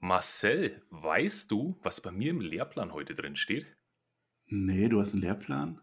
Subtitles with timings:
[0.00, 3.66] Marcel, weißt du, was bei mir im Lehrplan heute drin steht?
[4.48, 5.80] Nee, du hast einen Lehrplan?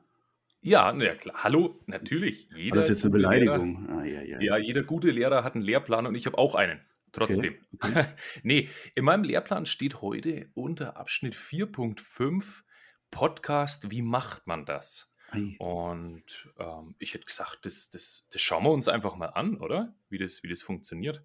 [0.60, 1.44] Ja, na ja, klar.
[1.44, 2.50] Hallo, natürlich.
[2.52, 3.90] War das jetzt eine gute Lehrer, Beleidigung?
[3.90, 4.42] Ah, ja, ja.
[4.42, 6.80] ja, jeder gute Lehrer hat einen Lehrplan und ich habe auch einen.
[6.80, 6.86] Okay.
[7.12, 7.56] Trotzdem.
[8.44, 12.64] nee, in meinem Lehrplan steht heute unter Abschnitt 4.5
[13.12, 15.12] Podcast, wie macht man das?
[15.30, 15.56] Ei.
[15.60, 19.96] Und ähm, ich hätte gesagt, das, das, das schauen wir uns einfach mal an, oder?
[20.10, 21.24] Wie das, wie das funktioniert.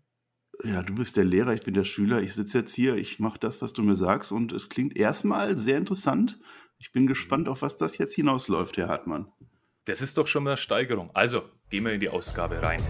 [0.64, 2.21] Ja, du bist der Lehrer, ich bin der Schüler.
[2.23, 5.56] Ich sitze jetzt hier, ich mache das, was du mir sagst und es klingt erstmal
[5.59, 6.38] sehr interessant.
[6.78, 9.33] Ich bin gespannt, auf was das jetzt hinausläuft, Herr Hartmann.
[9.84, 11.11] Das ist doch schon mal eine Steigerung.
[11.15, 12.83] Also, gehen wir in die Ausgabe rein.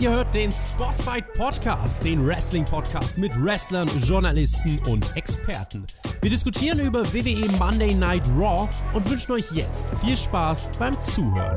[0.00, 5.84] Ihr hört den Spotfight Podcast, den Wrestling Podcast mit Wrestlern, Journalisten und Experten.
[6.22, 11.56] Wir diskutieren über WWE Monday Night Raw und wünschen euch jetzt viel Spaß beim Zuhören.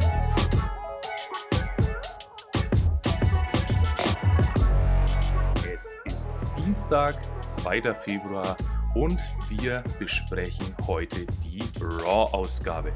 [5.71, 7.93] Es ist Dienstag, 2.
[7.93, 8.55] Februar
[8.95, 12.91] und wir besprechen heute die Raw-Ausgabe.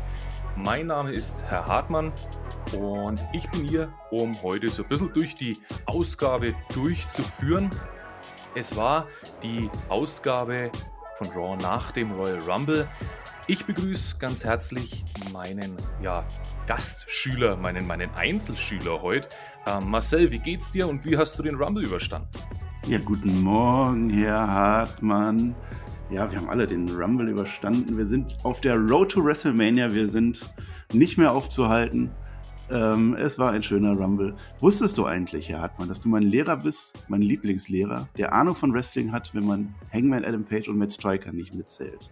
[0.58, 2.14] Mein Name ist Herr Hartmann
[2.78, 7.70] und ich bin hier, um heute so ein bisschen durch die Ausgabe durchzuführen.
[8.56, 9.08] Es war
[9.44, 10.72] die Ausgabe
[11.18, 12.88] von Raw nach dem Royal Rumble.
[13.48, 16.26] Ich begrüße ganz herzlich meinen ja,
[16.68, 19.28] Gastschüler, meinen, meinen Einzelschüler heute.
[19.68, 22.30] Ähm, Marcel, wie geht's dir und wie hast du den Rumble überstanden?
[22.88, 25.54] Ja, guten Morgen, Herr Hartmann.
[26.12, 27.98] Ja, wir haben alle den Rumble überstanden.
[27.98, 29.92] Wir sind auf der Road to WrestleMania.
[29.92, 30.54] Wir sind
[30.94, 32.12] nicht mehr aufzuhalten.
[32.70, 34.36] Ähm, es war ein schöner Rumble.
[34.60, 38.72] Wusstest du eigentlich, Herr Hartmann, dass du mein Lehrer bist, mein Lieblingslehrer, der Ahnung von
[38.72, 42.12] Wrestling hat, wenn man Hangman Adam Page und Matt Striker nicht mitzählt?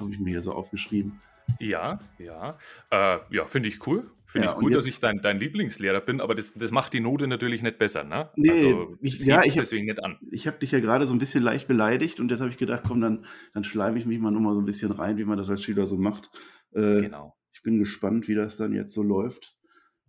[0.00, 1.20] Habe ich mir hier so aufgeschrieben.
[1.60, 2.58] Ja, ja.
[2.90, 4.10] Äh, ja, finde ich cool.
[4.26, 6.92] Finde Ja, ich cool, dass jetzt- ich dein, dein Lieblingslehrer bin, aber das, das macht
[6.92, 8.30] die Note natürlich nicht besser, ne?
[8.36, 10.18] Nee, also, ich- das ja, ich hab- deswegen nicht an.
[10.30, 12.82] Ich habe dich ja gerade so ein bisschen leicht beleidigt und jetzt habe ich gedacht,
[12.86, 15.50] komm, dann, dann schleime ich mich mal nochmal so ein bisschen rein, wie man das
[15.50, 16.30] als Schüler so macht.
[16.72, 17.36] Äh, Genau.
[17.52, 19.56] Ich bin gespannt, wie das dann jetzt so läuft,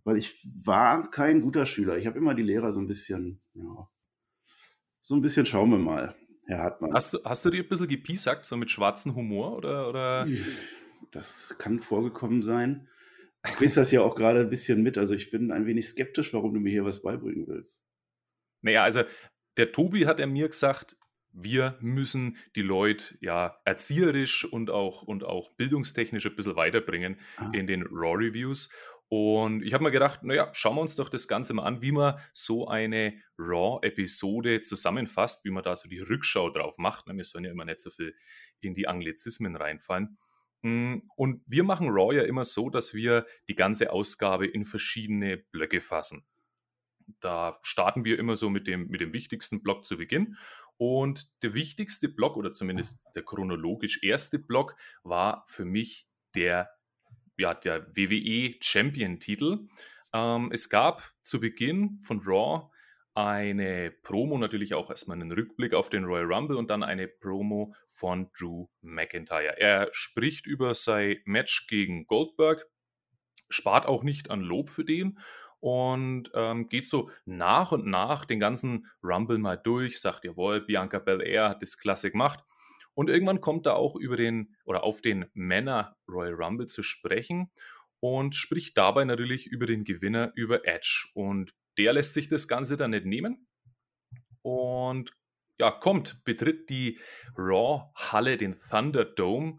[0.02, 1.96] weil ich war kein guter Schüler.
[1.96, 3.88] Ich habe immer die Lehrer so ein bisschen, ja,
[5.00, 6.16] so ein bisschen schauen wir mal,
[6.46, 6.92] Herr Hartmann.
[6.92, 9.56] Hast du, hast du dir ein bisschen gepiesackt, so mit schwarzem Humor?
[9.56, 10.26] Oder, oder?
[11.12, 12.88] Das kann vorgekommen sein.
[13.44, 14.98] Du kriegst das ja auch gerade ein bisschen mit.
[14.98, 17.84] Also ich bin ein wenig skeptisch, warum du mir hier was beibringen willst.
[18.62, 19.02] Naja, also
[19.56, 20.96] der Tobi hat er mir gesagt,
[21.32, 27.50] wir müssen die Leute ja erzieherisch und auch, und auch bildungstechnisch ein bisschen weiterbringen Ah.
[27.52, 28.70] in den Raw-Reviews.
[29.08, 31.92] Und ich habe mir gedacht, naja, schauen wir uns doch das Ganze mal an, wie
[31.92, 37.06] man so eine Raw-Episode zusammenfasst, wie man da so die Rückschau drauf macht.
[37.06, 38.14] Wir sollen ja immer nicht so viel
[38.60, 40.16] in die Anglizismen reinfallen.
[40.62, 45.38] Mm, Und wir machen Raw ja immer so, dass wir die ganze Ausgabe in verschiedene
[45.38, 46.24] Blöcke fassen.
[47.20, 50.36] Da starten wir immer so mit dem, mit dem wichtigsten Block zu Beginn.
[50.76, 56.70] Und der wichtigste Block, oder zumindest der chronologisch erste Block, war für mich der,
[57.38, 59.68] ja, der WWE Champion-Titel.
[60.12, 62.70] Ähm, es gab zu Beginn von Raw
[63.16, 67.74] eine Promo, natürlich auch erstmal einen Rückblick auf den Royal Rumble und dann eine Promo
[67.88, 69.58] von Drew McIntyre.
[69.58, 72.66] Er spricht über sein Match gegen Goldberg,
[73.48, 75.18] spart auch nicht an Lob für den
[75.60, 80.98] und ähm, geht so nach und nach den ganzen Rumble mal durch, sagt, jawohl, Bianca
[80.98, 82.44] Belair hat das klasse gemacht.
[82.92, 87.50] Und irgendwann kommt er auch über den oder auf den Männer Royal Rumble zu sprechen
[88.00, 91.08] und spricht dabei natürlich über den Gewinner, über Edge.
[91.14, 93.46] Und der lässt sich das Ganze dann nicht nehmen
[94.46, 95.10] und
[95.58, 97.00] ja, kommt, betritt die
[97.36, 99.56] Raw-Halle, den Thunderdome.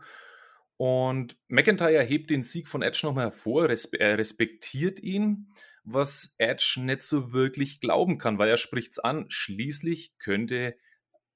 [0.78, 5.52] Und McIntyre hebt den Sieg von Edge nochmal hervor, er respektiert ihn,
[5.84, 9.26] was Edge nicht so wirklich glauben kann, weil er spricht's an.
[9.28, 10.78] Schließlich könnte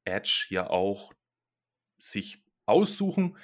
[0.06, 1.12] Edge ja auch
[1.98, 3.38] sich aussuchen,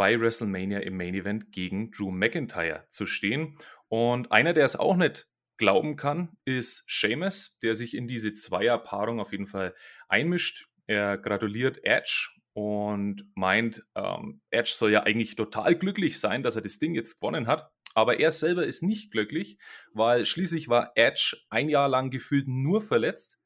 [0.00, 3.58] bei WrestleMania im Main Event gegen Drew McIntyre zu stehen.
[3.88, 5.28] Und einer, der es auch nicht
[5.58, 9.74] glauben kann, ist Sheamus, der sich in diese Zweierpaarung auf jeden Fall
[10.08, 10.68] einmischt.
[10.86, 16.62] Er gratuliert Edge und meint, ähm, Edge soll ja eigentlich total glücklich sein, dass er
[16.62, 17.70] das Ding jetzt gewonnen hat.
[17.94, 19.58] Aber er selber ist nicht glücklich,
[19.92, 23.38] weil schließlich war Edge ein Jahr lang gefühlt nur verletzt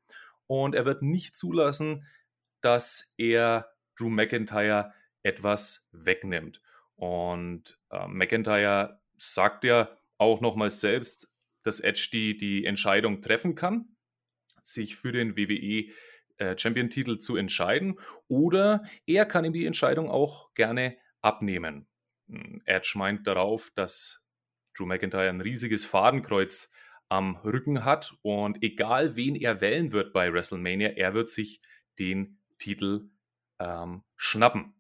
[0.47, 2.07] und er wird nicht zulassen,
[2.61, 4.93] dass er Drew McIntyre
[5.25, 6.63] etwas wegnimmt.
[6.95, 9.89] Und äh, McIntyre sagt ja
[10.19, 11.29] auch nochmal selbst,
[11.65, 13.97] dass Edge die, die Entscheidung treffen kann,
[14.63, 15.93] sich für den WWE
[16.37, 17.99] äh, Champion-Titel zu entscheiden,
[18.29, 21.89] oder er kann ihm die Entscheidung auch gerne abnehmen.
[22.29, 24.29] Hm, Edge meint darauf, dass
[24.77, 26.73] Drew McIntyre ein riesiges Fadenkreuz
[27.09, 28.15] am Rücken hat.
[28.23, 31.61] Und egal wen er wählen wird bei WrestleMania, er wird sich
[31.99, 33.11] den Titel
[33.59, 34.75] ähm, schnappen.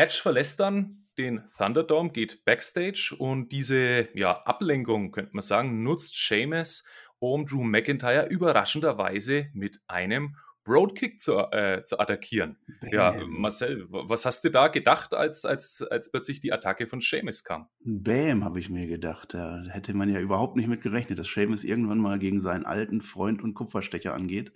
[0.00, 6.16] Edge verlässt dann den Thunderdome, geht backstage und diese ja, Ablenkung, könnte man sagen, nutzt
[6.16, 6.84] Sheamus,
[7.18, 12.56] um Drew McIntyre überraschenderweise mit einem Broadkick zu, äh, zu attackieren.
[12.80, 12.90] Bam.
[12.90, 17.44] Ja, Marcel, was hast du da gedacht, als, als, als plötzlich die Attacke von Seamus
[17.44, 17.68] kam?
[17.84, 19.34] Bam, habe ich mir gedacht.
[19.34, 23.02] Da hätte man ja überhaupt nicht mit gerechnet, dass Seamus irgendwann mal gegen seinen alten
[23.02, 24.54] Freund und Kupferstecher angeht.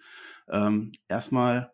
[0.48, 1.70] Ähm, erstmal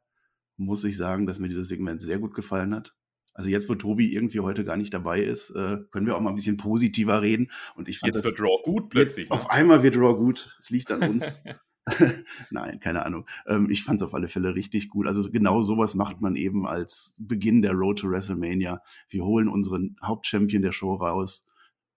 [0.57, 2.97] muss ich sagen, dass mir dieses Segment sehr gut gefallen hat.
[3.41, 6.29] Also jetzt, wo Tobi irgendwie heute gar nicht dabei ist, äh, können wir auch mal
[6.29, 7.51] ein bisschen positiver reden.
[7.75, 9.31] Und ich fand jetzt das, wird Raw gut plötzlich.
[9.31, 9.35] Ne?
[9.35, 10.55] Auf einmal wird Raw gut.
[10.61, 11.43] Es liegt an uns.
[12.51, 13.27] Nein, keine Ahnung.
[13.47, 15.07] Ähm, ich fand es auf alle Fälle richtig gut.
[15.07, 18.83] Also genau sowas macht man eben als Beginn der Road to WrestleMania.
[19.09, 21.49] Wir holen unseren Hauptchampion der Show raus.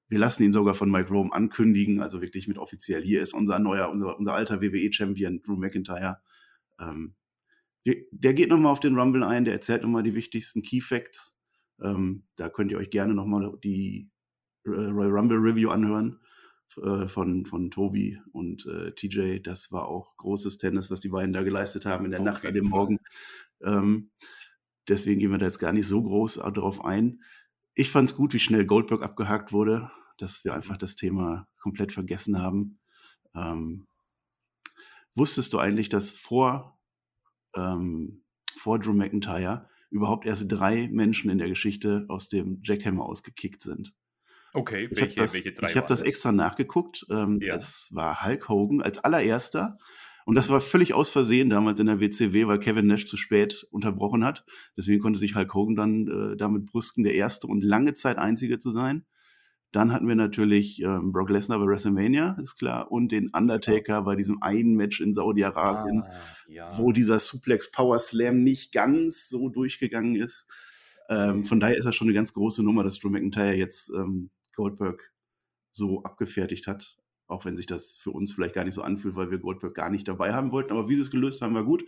[0.07, 3.03] Wir lassen ihn sogar von Mike Rome ankündigen, also wirklich mit offiziell.
[3.03, 6.21] Hier ist unser neuer, unser, unser alter WWE-Champion, Drew McIntyre.
[6.79, 7.15] Ähm,
[7.85, 11.32] der geht nochmal auf den Rumble ein, der erzählt nochmal die wichtigsten Key Facts.
[11.83, 14.09] Ähm, da könnt ihr euch gerne nochmal die
[14.65, 16.19] äh, Royal Rumble Review anhören
[16.81, 19.39] äh, von, von Tobi und äh, TJ.
[19.39, 22.29] Das war auch großes Tennis, was die beiden da geleistet haben in der okay.
[22.29, 22.99] Nacht an dem Morgen.
[23.61, 24.11] Ähm,
[24.87, 27.21] deswegen gehen wir da jetzt gar nicht so groß darauf ein.
[27.75, 31.91] Ich fand es gut, wie schnell Goldberg abgehakt wurde, dass wir einfach das Thema komplett
[31.91, 32.79] vergessen haben.
[33.35, 33.87] Ähm,
[35.15, 36.79] wusstest du eigentlich, dass vor
[37.55, 38.23] ähm,
[38.55, 43.93] vor Drew McIntyre überhaupt erst drei Menschen in der Geschichte aus dem Jackhammer ausgekickt sind.
[44.53, 47.05] Okay, ich welche, das, welche drei Ich habe das extra nachgeguckt.
[47.09, 47.55] Ähm, ja.
[47.55, 49.77] Das war Hulk Hogan als allererster.
[50.25, 53.67] Und das war völlig aus Versehen damals in der WCW, weil Kevin Nash zu spät
[53.71, 54.45] unterbrochen hat.
[54.77, 58.57] Deswegen konnte sich Hulk Hogan dann äh, damit brüsten, der erste und lange Zeit einzige
[58.57, 59.05] zu sein.
[59.73, 64.15] Dann hatten wir natürlich ähm, Brock Lesnar bei WrestleMania, ist klar, und den Undertaker bei
[64.15, 66.11] diesem einen Match in Saudi-Arabien, ah,
[66.47, 66.77] ja.
[66.77, 70.45] wo dieser Suplex Power Slam nicht ganz so durchgegangen ist.
[71.09, 74.29] Ähm, von daher ist das schon eine ganz große Nummer, dass Drew McIntyre jetzt ähm,
[74.55, 75.11] Goldberg
[75.71, 76.95] so abgefertigt hat.
[77.25, 79.89] Auch wenn sich das für uns vielleicht gar nicht so anfühlt, weil wir Goldberg gar
[79.89, 80.71] nicht dabei haben wollten.
[80.71, 81.83] Aber wie sie es gelöst haben, war gut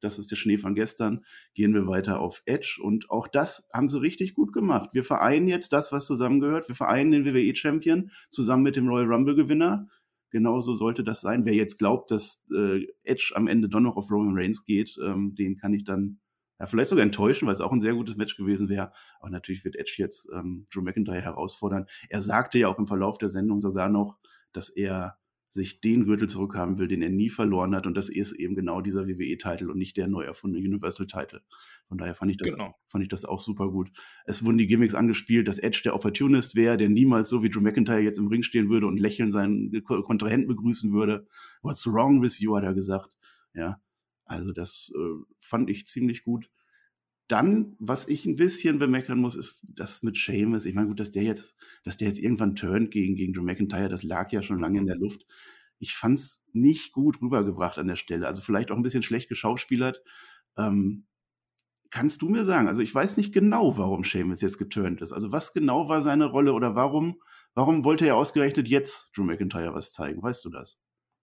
[0.00, 1.24] das ist der Schnee von gestern,
[1.54, 2.78] gehen wir weiter auf Edge.
[2.82, 4.90] Und auch das haben sie richtig gut gemacht.
[4.92, 6.68] Wir vereinen jetzt das, was zusammengehört.
[6.68, 9.88] Wir vereinen den WWE-Champion zusammen mit dem Royal Rumble-Gewinner.
[10.30, 11.44] Genauso sollte das sein.
[11.44, 15.34] Wer jetzt glaubt, dass äh, Edge am Ende doch noch auf Roman Reigns geht, ähm,
[15.34, 16.20] den kann ich dann
[16.60, 18.90] ja, vielleicht sogar enttäuschen, weil es auch ein sehr gutes Match gewesen wäre.
[19.20, 21.86] Aber natürlich wird Edge jetzt ähm, Drew McIntyre herausfordern.
[22.08, 24.18] Er sagte ja auch im Verlauf der Sendung sogar noch,
[24.52, 25.18] dass er
[25.48, 27.86] sich den Gürtel zurückhaben will, den er nie verloren hat.
[27.86, 31.40] Und das ist eben genau dieser WWE-Titel und nicht der neu erfundene Universal-Titel.
[31.86, 32.74] Von daher fand ich, das, genau.
[32.88, 33.90] fand ich das auch super gut.
[34.26, 37.60] Es wurden die Gimmicks angespielt, dass Edge der Opportunist wäre, der niemals so wie Drew
[37.60, 41.26] McIntyre jetzt im Ring stehen würde und lächeln seinen Kontrahenten begrüßen würde.
[41.62, 43.16] What's wrong with you, hat er gesagt.
[43.54, 43.80] Ja,
[44.24, 46.50] also das äh, fand ich ziemlich gut.
[47.28, 50.64] Dann, was ich ein bisschen bemeckern muss, ist das mit Seamus.
[50.64, 53.90] Ich meine, gut, dass der jetzt, dass der jetzt irgendwann turnt gegen, gegen Drew McIntyre,
[53.90, 55.26] das lag ja schon lange in der Luft.
[55.78, 58.26] Ich fand's nicht gut rübergebracht an der Stelle.
[58.26, 60.02] Also vielleicht auch ein bisschen schlecht geschauspielert.
[60.56, 61.06] Ähm,
[61.90, 65.12] kannst du mir sagen, also ich weiß nicht genau, warum Seamus jetzt geturnt ist.
[65.12, 67.20] Also was genau war seine Rolle oder warum,
[67.54, 70.22] warum wollte er ausgerechnet jetzt Drew McIntyre was zeigen?
[70.22, 70.80] Weißt du das?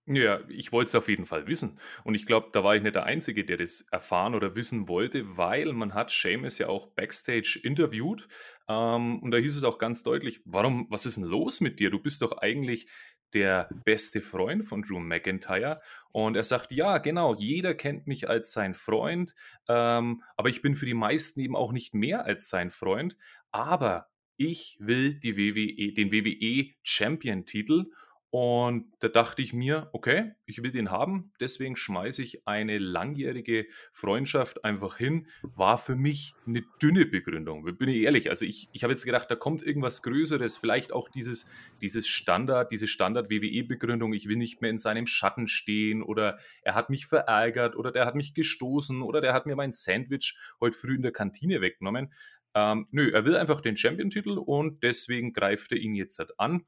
[0.07, 1.79] Ja, ich wollte es auf jeden Fall wissen.
[2.03, 5.35] Und ich glaube, da war ich nicht der Einzige, der das erfahren oder wissen wollte,
[5.35, 8.27] weil man hat Seamus ja auch backstage interviewt.
[8.67, 11.89] Ähm, und da hieß es auch ganz deutlich, warum, was ist denn los mit dir?
[11.89, 12.87] Du bist doch eigentlich
[13.33, 15.81] der beste Freund von Drew McIntyre.
[16.11, 19.33] Und er sagt, ja, genau, jeder kennt mich als sein Freund,
[19.67, 23.17] ähm, aber ich bin für die meisten eben auch nicht mehr als sein Freund.
[23.51, 24.07] Aber
[24.37, 27.87] ich will die WWE, den WWE Champion Titel
[28.37, 33.65] und da dachte ich mir, okay, ich will den haben, deswegen schmeiße ich eine langjährige
[33.93, 35.27] Freundschaft einfach hin.
[35.41, 38.29] War für mich eine dünne Begründung, bin ich ehrlich.
[38.29, 41.49] Also ich, ich habe jetzt gedacht, da kommt irgendwas Größeres, vielleicht auch dieses,
[41.79, 46.89] dieses Standard, diese Standard-WWE-Begründung, ich will nicht mehr in seinem Schatten stehen oder er hat
[46.89, 50.95] mich verärgert oder der hat mich gestoßen oder der hat mir mein Sandwich heute früh
[50.95, 52.11] in der Kantine weggenommen.
[52.53, 56.65] Ähm, nö, er will einfach den Champion-Titel und deswegen greift er ihn jetzt halt an.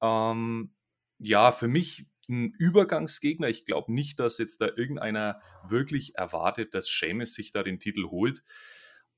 [0.00, 0.70] Ähm,
[1.22, 3.48] ja, für mich ein Übergangsgegner.
[3.48, 8.06] Ich glaube nicht, dass jetzt da irgendeiner wirklich erwartet, dass Seamus sich da den Titel
[8.08, 8.42] holt.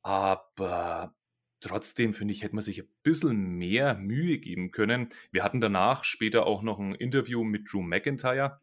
[0.02, 1.14] Aber
[1.60, 5.08] trotzdem finde ich, hätte man sich ein bisschen mehr Mühe geben können.
[5.32, 8.60] Wir hatten danach später auch noch ein Interview mit Drew McIntyre.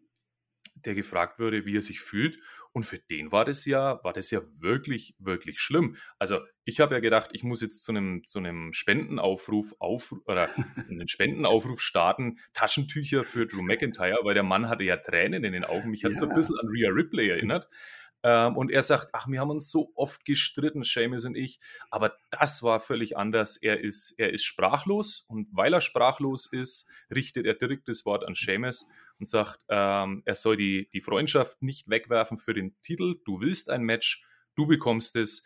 [0.85, 2.39] Der gefragt wurde, wie er sich fühlt.
[2.73, 5.97] Und für den war das ja, war das ja wirklich, wirklich schlimm.
[6.19, 10.49] Also ich habe ja gedacht, ich muss jetzt zu einem, zu einem Spendenaufruf auf, oder
[10.89, 15.65] einen Spendenaufruf starten, Taschentücher für Drew McIntyre, weil der Mann hatte ja Tränen in den
[15.65, 15.91] Augen.
[15.91, 16.19] Mich hat ja.
[16.19, 17.67] so ein bisschen an Rhea Ripley erinnert.
[18.23, 21.59] Ähm, und er sagt, ach, wir haben uns so oft gestritten, Seamus und ich,
[21.89, 23.57] aber das war völlig anders.
[23.57, 28.23] Er ist, er ist sprachlos und weil er sprachlos ist, richtet er direkt das Wort
[28.23, 28.87] an Seamus
[29.21, 33.21] und sagt, ähm, er soll die, die Freundschaft nicht wegwerfen für den Titel.
[33.23, 34.25] Du willst ein Match,
[34.55, 35.45] du bekommst es.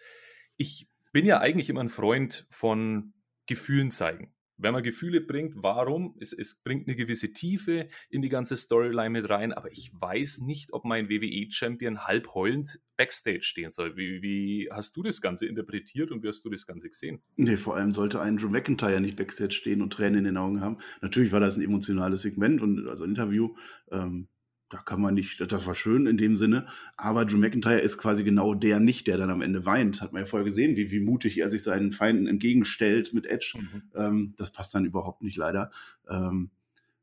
[0.55, 3.13] Ich bin ja eigentlich immer ein Freund von
[3.48, 6.15] Gefühlen zeigen wenn man Gefühle bringt, warum?
[6.19, 10.39] Es, es bringt eine gewisse Tiefe in die ganze Storyline mit rein, aber ich weiß
[10.39, 13.97] nicht, ob mein WWE-Champion halb heulend Backstage stehen soll.
[13.97, 17.21] Wie, wie, hast du das Ganze interpretiert und wie hast du das Ganze gesehen?
[17.35, 20.62] Nee, vor allem sollte ein Drew McIntyre nicht Backstage stehen und Tränen in den Augen
[20.62, 20.77] haben.
[21.01, 23.55] Natürlich war das ein emotionales Segment und also ein Interview.
[23.91, 24.29] Ähm,
[24.75, 26.67] da kann man nicht, das war schön in dem Sinne,
[26.98, 30.01] aber Drew McIntyre ist quasi genau der nicht, der dann am Ende weint.
[30.01, 33.58] Hat man ja vorher gesehen, wie, wie mutig er sich seinen Feinden entgegenstellt mit Edge.
[33.58, 33.82] Mhm.
[33.96, 35.72] Ähm, das passt dann überhaupt nicht leider.
[36.10, 36.50] Ähm,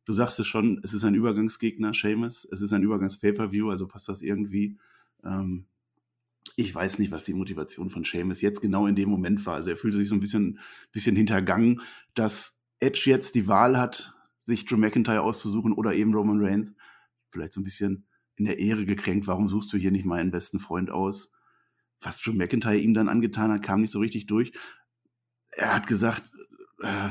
[0.05, 2.45] du sagst es schon, es ist ein Übergangsgegner, Seamus.
[2.45, 4.76] Es ist ein Übergangs-Pay-Per-View, also passt das irgendwie.
[5.25, 5.64] Ähm,
[6.57, 9.55] ich weiß nicht, was die Motivation von Seamus jetzt genau in dem Moment war.
[9.55, 10.59] Also er fühlte sich so ein bisschen,
[10.93, 11.81] bisschen hintergangen,
[12.12, 16.75] dass Edge jetzt die Wahl hat, sich Drew McIntyre auszusuchen oder eben Roman Reigns
[17.32, 20.58] vielleicht so ein bisschen in der Ehre gekränkt, warum suchst du hier nicht meinen besten
[20.58, 21.32] Freund aus?
[22.00, 24.52] Was Joe McIntyre ihm dann angetan hat, kam nicht so richtig durch.
[25.50, 26.30] Er hat gesagt,
[26.82, 27.10] äh,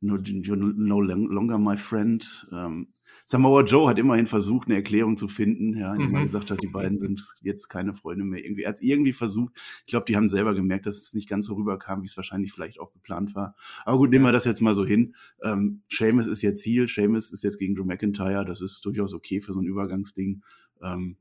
[0.00, 2.46] no, no longer my friend.
[2.52, 2.92] Ähm,
[3.28, 6.14] Samoa Joe hat immerhin versucht, eine Erklärung zu finden, ja, indem mhm.
[6.14, 8.44] er gesagt hat, die beiden sind jetzt keine Freunde mehr.
[8.44, 9.52] Irgendwie, er hat es irgendwie versucht.
[9.80, 12.52] Ich glaube, die haben selber gemerkt, dass es nicht ganz so rüberkam, wie es wahrscheinlich
[12.52, 13.56] vielleicht auch geplant war.
[13.84, 15.16] Aber gut, nehmen wir das jetzt mal so hin.
[15.42, 18.44] Ähm, Seamus ist jetzt Ziel, Seamus ist jetzt gegen Drew McIntyre.
[18.44, 20.42] Das ist durchaus okay für so ein Übergangsding.
[20.80, 21.16] Ähm,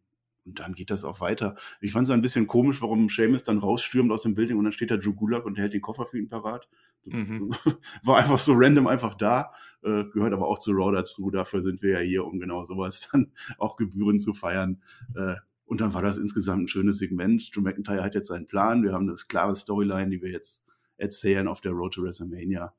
[0.45, 1.55] und dann geht das auch weiter.
[1.81, 4.73] Ich fand es ein bisschen komisch, warum Seamus dann rausstürmt aus dem Building und dann
[4.73, 6.69] steht da Drew Gulak und hält den Koffer für ihn parat.
[7.05, 7.51] Mhm.
[8.03, 11.29] War einfach so random einfach da, äh, gehört aber auch zu Raw dazu.
[11.29, 14.81] Dafür sind wir ja hier, um genau sowas dann auch gebührend zu feiern.
[15.15, 15.35] Äh,
[15.65, 17.55] und dann war das insgesamt ein schönes Segment.
[17.55, 18.83] Drew McIntyre hat jetzt seinen Plan.
[18.83, 20.63] Wir haben eine klare Storyline, die wir jetzt
[20.97, 22.73] erzählen auf der Road to WrestleMania.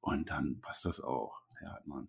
[0.00, 2.08] Und dann passt das auch, Herr Hartmann.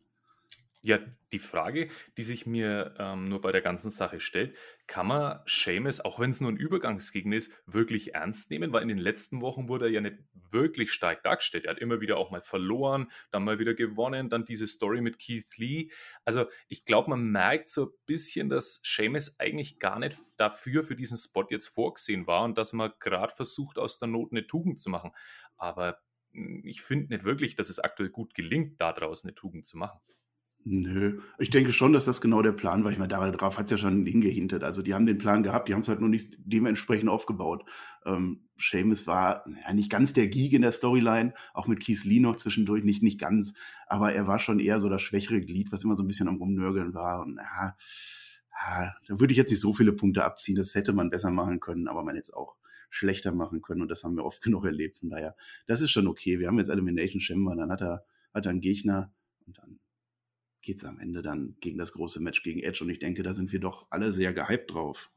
[0.85, 0.99] Ja,
[1.31, 5.99] die Frage, die sich mir ähm, nur bei der ganzen Sache stellt, kann man Seamus,
[5.99, 8.71] auch wenn es nur ein Übergangsgegner ist, wirklich ernst nehmen?
[8.71, 10.17] Weil in den letzten Wochen wurde er ja nicht
[10.51, 11.65] wirklich stark dargestellt.
[11.65, 15.17] Er hat immer wieder auch mal verloren, dann mal wieder gewonnen, dann diese Story mit
[15.17, 15.89] Keith Lee.
[16.23, 20.95] Also ich glaube, man merkt so ein bisschen, dass Seamus eigentlich gar nicht dafür, für
[20.95, 24.79] diesen Spot jetzt vorgesehen war und dass man gerade versucht, aus der Not eine Tugend
[24.79, 25.13] zu machen.
[25.57, 25.97] Aber
[26.31, 29.99] hm, ich finde nicht wirklich, dass es aktuell gut gelingt, daraus eine Tugend zu machen.
[30.67, 32.91] Nö, ich denke schon, dass das genau der Plan war.
[32.91, 34.63] Ich meine, darauf hat es ja schon hingehintet.
[34.63, 37.69] Also die haben den Plan gehabt, die haben es halt nur nicht dementsprechend aufgebaut.
[38.03, 42.19] Ähm, Seamus war ja nicht ganz der Geek in der Storyline, auch mit Keith Lee
[42.19, 43.53] noch zwischendurch, nicht, nicht ganz,
[43.85, 46.37] aber er war schon eher so das schwächere Glied, was immer so ein bisschen am
[46.37, 47.21] Rumnörgeln war.
[47.21, 47.75] Und ja,
[48.51, 50.55] ja, da würde ich jetzt nicht so viele Punkte abziehen.
[50.55, 52.55] Das hätte man besser machen können, aber man jetzt auch
[52.89, 53.83] schlechter machen können.
[53.83, 54.97] Und das haben wir oft genug erlebt.
[54.97, 55.35] Von daher,
[55.67, 56.39] das ist schon okay.
[56.39, 58.03] Wir haben jetzt Elimination Chamber, dann hat er,
[58.33, 59.13] hat er einen Gegner
[59.45, 59.79] und dann
[60.65, 62.83] geht es am Ende dann gegen das große Match gegen Edge.
[62.83, 65.11] Und ich denke, da sind wir doch alle sehr gehypt drauf.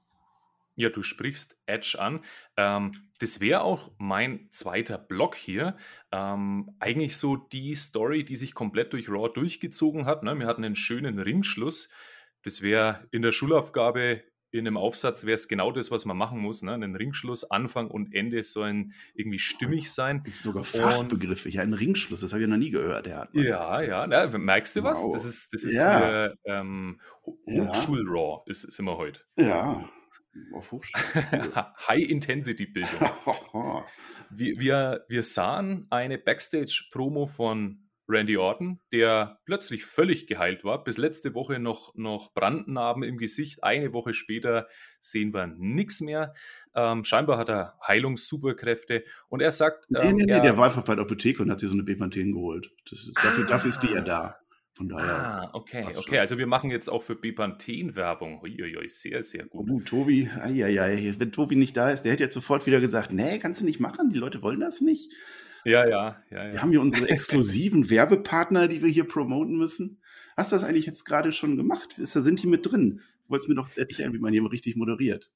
[0.77, 2.21] Ja, du sprichst Edge an.
[2.57, 5.77] Ähm, das wäre auch mein zweiter Block hier.
[6.13, 10.23] Ähm, eigentlich so die Story, die sich komplett durch Raw durchgezogen hat.
[10.23, 10.39] Ne?
[10.39, 11.89] Wir hatten einen schönen Ringschluss.
[12.43, 16.39] Das wäre in der Schulaufgabe in einem Aufsatz wäre es genau das, was man machen
[16.39, 16.63] muss.
[16.63, 16.73] Ne?
[16.73, 20.23] Ein Ringschluss, Anfang und Ende sollen irgendwie stimmig sein.
[20.23, 21.51] Gibt es sogar Fachbegriffe?
[21.51, 23.07] Ja, ein Ringschluss, das habe ich noch nie gehört.
[23.07, 24.07] Der ja, ja.
[24.07, 25.03] Na, merkst du was?
[25.03, 25.13] Wow.
[25.13, 25.99] Das ist, das ist ja.
[25.99, 29.21] hier, ähm, Hochschul-Raw ist, ist immer heute.
[29.37, 29.85] Ja.
[30.55, 30.73] Auf
[31.89, 33.01] High-Intensity-Bildung.
[34.31, 40.83] wir, wir, wir sahen eine Backstage-Promo von Randy Orton, der plötzlich völlig geheilt war.
[40.83, 43.63] Bis letzte Woche noch, noch Brandnarben im Gesicht.
[43.63, 44.67] Eine Woche später
[45.01, 46.35] sehen wir nichts mehr.
[46.75, 49.87] Ähm, scheinbar hat er Heilungssuperkräfte und er sagt.
[49.95, 51.85] Ähm, nee, nee, nee, der war einfach bei der Apotheke und hat sich so eine
[51.85, 52.71] Bepanthen geholt.
[52.91, 53.49] Ist, dafür, ah.
[53.49, 54.39] dafür ist die ja da.
[54.79, 55.19] Von daher.
[55.19, 56.03] Ah, okay, okay.
[56.03, 56.19] Schon.
[56.19, 58.41] Also wir machen jetzt auch für Bepanthen Werbung.
[58.41, 59.69] Uiuiui, sehr, sehr gut.
[59.69, 61.15] Oh, Tobi, ai, ai, ai.
[61.19, 63.81] wenn Tobi nicht da ist, der hätte jetzt sofort wieder gesagt, nee, kannst du nicht
[63.81, 65.13] machen, die Leute wollen das nicht.
[65.65, 66.53] Ja, ja, ja, ja.
[66.53, 70.01] Wir haben hier unsere exklusiven Werbepartner, die wir hier promoten müssen.
[70.37, 71.99] Hast du das eigentlich jetzt gerade schon gemacht?
[71.99, 73.01] Ist, da sind die mit drin?
[73.25, 75.31] Du wolltest mir doch erzählen, wie man hier richtig moderiert.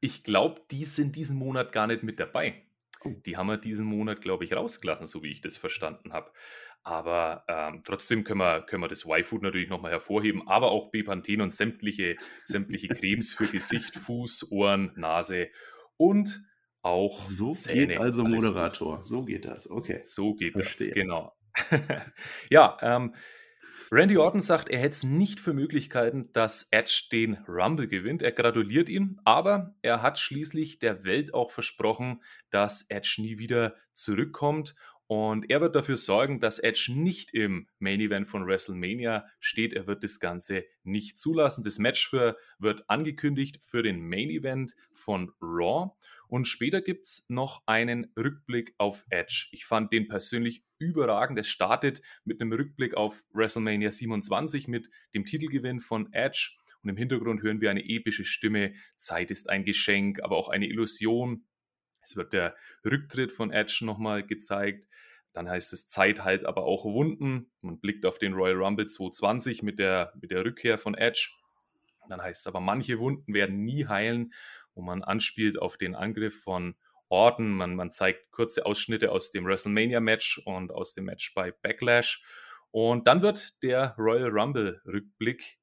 [0.00, 2.62] Ich glaube, die sind diesen Monat gar nicht mit dabei.
[3.04, 3.14] Oh.
[3.24, 6.30] Die haben wir diesen Monat, glaube ich, rausgelassen, so wie ich das verstanden habe.
[6.82, 11.40] Aber ähm, trotzdem können wir, können wir das Y-Food natürlich nochmal hervorheben, aber auch Bepanthen
[11.40, 15.48] und sämtliche, sämtliche Cremes für Gesicht, Fuß, Ohren, Nase
[15.96, 16.46] und
[16.82, 17.88] auch So Zähne.
[17.88, 18.24] geht also.
[18.24, 19.02] Moderator.
[19.02, 19.70] So geht das.
[19.70, 20.00] Okay.
[20.04, 20.88] So geht Verstehe.
[20.88, 21.32] das, genau.
[22.50, 23.14] ja, ähm,
[23.92, 28.20] Randy Orton sagt, er hätte es nicht für Möglichkeiten, dass Edge den Rumble gewinnt.
[28.20, 33.76] Er gratuliert ihm, aber er hat schließlich der Welt auch versprochen, dass Edge nie wieder
[33.92, 34.74] zurückkommt.
[35.08, 39.72] Und er wird dafür sorgen, dass Edge nicht im Main Event von WrestleMania steht.
[39.72, 41.62] Er wird das Ganze nicht zulassen.
[41.62, 45.92] Das Match für, wird angekündigt für den Main Event von Raw.
[46.26, 49.46] Und später gibt es noch einen Rückblick auf Edge.
[49.52, 51.38] Ich fand den persönlich überragend.
[51.38, 56.56] Es startet mit einem Rückblick auf WrestleMania 27 mit dem Titelgewinn von Edge.
[56.82, 58.74] Und im Hintergrund hören wir eine epische Stimme.
[58.96, 61.44] Zeit ist ein Geschenk, aber auch eine Illusion.
[62.06, 64.86] Es wird der Rücktritt von Edge nochmal gezeigt.
[65.32, 67.50] Dann heißt es Zeit halt aber auch Wunden.
[67.60, 71.30] Man blickt auf den Royal Rumble 220 mit der, mit der Rückkehr von Edge.
[72.08, 74.32] Dann heißt es aber, manche Wunden werden nie heilen,
[74.74, 76.76] wo man anspielt auf den Angriff von
[77.08, 77.50] Orton.
[77.50, 82.22] Man, man zeigt kurze Ausschnitte aus dem WrestleMania-Match und aus dem Match bei Backlash.
[82.70, 85.58] Und dann wird der Royal Rumble-Rückblick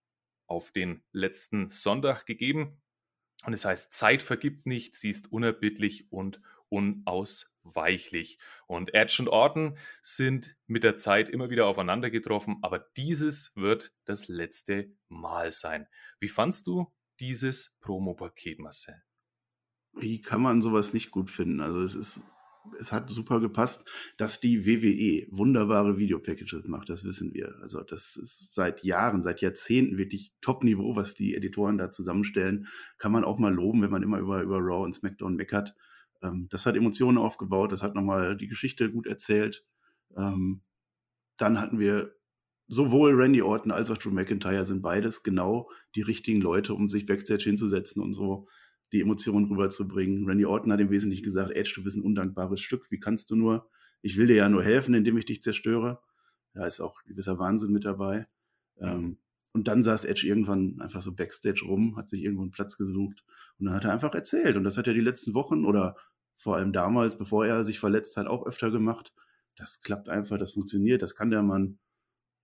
[0.48, 2.83] auf den letzten Sonntag gegeben.
[3.46, 8.40] Und es heißt, Zeit vergibt nicht, sie ist unerbittlich und unausweichlich.
[8.66, 13.94] Und Edge und Orton sind mit der Zeit immer wieder aufeinander getroffen, aber dieses wird
[14.06, 15.88] das letzte Mal sein.
[16.20, 19.04] Wie fandst du dieses Promo-Paket, Marcel?
[19.94, 21.62] Wie kann man sowas nicht gut finden?
[21.62, 22.24] Also es ist,
[22.80, 27.54] es hat super gepasst, dass die WWE wunderbare Videopackages macht, das wissen wir.
[27.62, 32.68] Also das ist seit Jahren, seit Jahrzehnten wirklich Top-Niveau, was die Editoren da zusammenstellen.
[32.98, 35.76] Kann man auch mal loben, wenn man immer über, über Raw und SmackDown meckert.
[36.22, 39.66] Ähm, das hat Emotionen aufgebaut, das hat nochmal die Geschichte gut erzählt.
[40.16, 40.62] Ähm,
[41.38, 42.16] dann hatten wir
[42.68, 47.06] sowohl Randy Orton als auch Drew McIntyre sind beides genau die richtigen Leute, um sich
[47.06, 48.48] Backstage hinzusetzen und so
[48.94, 50.26] die Emotionen rüberzubringen.
[50.26, 53.36] Randy Orton hat im Wesentlichen gesagt, Edge, du bist ein undankbares Stück, wie kannst du
[53.36, 53.70] nur?
[54.02, 56.00] Ich will dir ja nur helfen, indem ich dich zerstöre.
[56.54, 58.28] Da ist auch gewisser Wahnsinn mit dabei.
[58.80, 59.18] Ähm,
[59.52, 63.24] und dann saß Edge irgendwann einfach so Backstage rum, hat sich irgendwo einen Platz gesucht
[63.60, 64.56] und dann hat er einfach erzählt.
[64.56, 65.96] Und das hat er die letzten Wochen oder
[66.38, 69.14] vor allem damals, bevor er sich verletzt hat, auch öfter gemacht.
[69.56, 71.80] Das klappt einfach, das funktioniert, das kann der Mann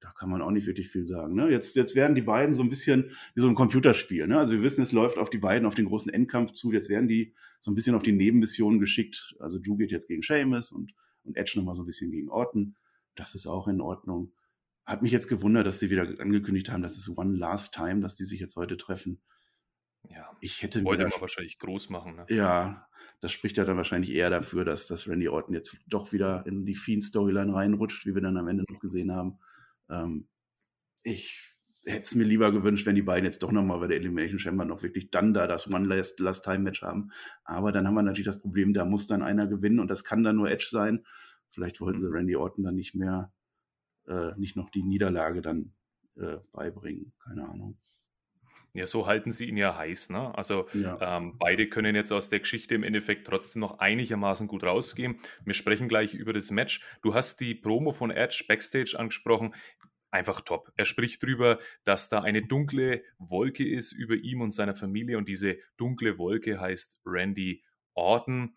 [0.01, 1.35] da kann man auch nicht wirklich viel sagen.
[1.35, 1.49] Ne?
[1.49, 4.27] Jetzt, jetzt werden die beiden so ein bisschen wie so ein Computerspiel.
[4.27, 4.39] Ne?
[4.39, 6.71] Also wir wissen, es läuft auf die beiden auf den großen Endkampf zu.
[6.71, 9.35] Jetzt werden die so ein bisschen auf die Nebenmissionen geschickt.
[9.39, 12.75] Also Drew geht jetzt gegen Seamus und, und Edge nochmal so ein bisschen gegen Orton.
[13.15, 14.31] Das ist auch in Ordnung.
[14.85, 18.15] Hat mich jetzt gewundert, dass sie wieder angekündigt haben, das ist One Last Time, dass
[18.15, 19.21] die sich jetzt heute treffen.
[20.09, 22.15] Ja, Ich hätte wollte mir man wahrscheinlich groß machen.
[22.15, 22.25] Ne?
[22.29, 22.87] ja,
[23.19, 26.65] das spricht ja dann wahrscheinlich eher dafür, dass, dass Randy Orton jetzt doch wieder in
[26.65, 29.39] die Fiend-Storyline reinrutscht, wie wir dann am Ende noch gesehen haben.
[29.89, 30.27] Ähm,
[31.03, 31.49] ich
[31.85, 34.65] hätte es mir lieber gewünscht, wenn die beiden jetzt doch nochmal bei der Elimination Chamber
[34.65, 37.11] noch wirklich dann da das One Last, Last Time Match haben.
[37.43, 40.23] Aber dann haben wir natürlich das Problem, da muss dann einer gewinnen und das kann
[40.23, 41.05] dann nur Edge sein.
[41.49, 43.33] Vielleicht wollten sie Randy Orton dann nicht mehr,
[44.07, 45.73] äh, nicht noch die Niederlage dann
[46.15, 47.13] äh, beibringen.
[47.23, 47.79] Keine Ahnung.
[48.73, 50.09] Ja, so halten sie ihn ja heiß.
[50.11, 50.35] Ne?
[50.37, 51.17] Also Ja.
[51.17, 55.17] ähm, beide können jetzt aus der Geschichte im Endeffekt trotzdem noch einigermaßen gut rausgehen.
[55.43, 56.83] Wir sprechen gleich über das Match.
[57.01, 59.53] Du hast die Promo von Edge Backstage angesprochen.
[60.11, 60.71] Einfach top.
[60.75, 65.27] Er spricht drüber, dass da eine dunkle Wolke ist über ihm und seiner Familie und
[65.27, 68.55] diese dunkle Wolke heißt Randy Orton.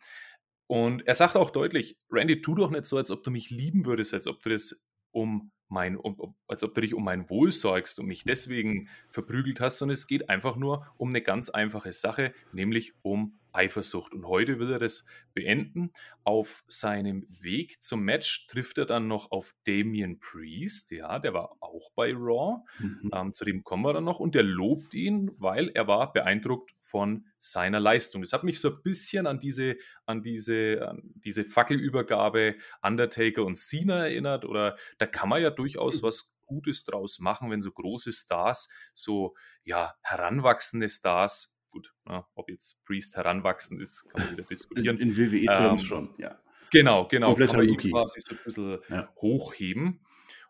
[0.67, 3.85] Und er sagt auch deutlich, Randy, tu doch nicht so, als ob du mich lieben
[3.85, 7.51] würdest, als ob du das um mein, um, als ob du dich um mein Wohl
[7.51, 11.93] sorgst und mich deswegen verprügelt hast, sondern es geht einfach nur um eine ganz einfache
[11.93, 14.13] Sache, nämlich um Eifersucht.
[14.13, 15.93] Und heute will er das beenden.
[16.25, 21.57] Auf seinem Weg zum Match trifft er dann noch auf Damian Priest, ja, der war
[21.61, 22.63] auch bei Raw.
[22.79, 23.11] Mhm.
[23.13, 24.21] Ähm, zu dem kommen wir dann noch.
[24.21, 28.23] Und der lobt ihn, weil er war beeindruckt von seiner Leistung.
[28.23, 33.57] Das hat mich so ein bisschen an diese, an diese, an diese Fackelübergabe Undertaker und
[33.57, 34.45] Cena erinnert.
[34.45, 39.35] Oder da kann man ja durchaus was Gutes draus machen, wenn so große Stars, so
[39.65, 44.99] ja, heranwachsende Stars, gut, na, ob jetzt Priest heranwachsend ist, kann man wieder In, diskutieren.
[44.99, 46.39] in WWE-Terms Ähm, schon, ja.
[46.71, 47.29] Genau, genau.
[47.29, 49.13] Kompletter kann man ihn quasi so ein bisschen Ja.
[49.17, 50.01] hochheben.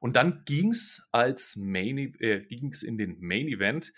[0.00, 3.92] Und dann ging es als Main, äh, ging's in den Main Event.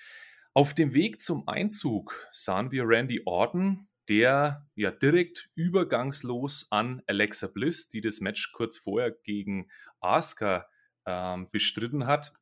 [0.53, 7.49] Auf dem Weg zum Einzug sahen wir Randy Orton, der ja direkt übergangslos an Alexa
[7.49, 9.69] Bliss, die das Match kurz vorher gegen
[10.01, 10.67] Asuka
[11.07, 12.33] ähm, bestritten hat,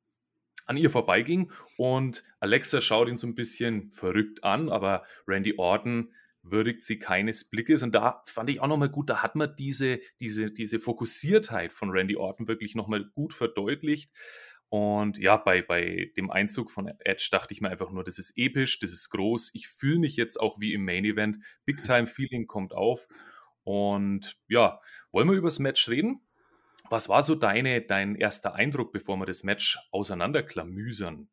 [0.72, 6.12] an ihr vorbeiging und Alexa schaut ihn so ein bisschen verrückt an, aber Randy Orton
[6.42, 7.82] würdigt sie keines Blickes.
[7.82, 11.90] Und da fand ich auch nochmal gut, da hat man diese, diese, diese Fokussiertheit von
[11.90, 14.10] Randy Orton wirklich nochmal gut verdeutlicht.
[14.68, 18.32] Und ja, bei, bei dem Einzug von Edge dachte ich mir einfach nur, das ist
[18.36, 19.50] episch, das ist groß.
[19.52, 21.44] Ich fühle mich jetzt auch wie im Main Event.
[21.66, 23.06] Big Time Feeling kommt auf.
[23.64, 24.80] Und ja,
[25.12, 26.22] wollen wir über das Match reden?
[26.92, 31.26] Was war so deine, dein erster Eindruck, bevor wir das Match auseinanderklamüsern?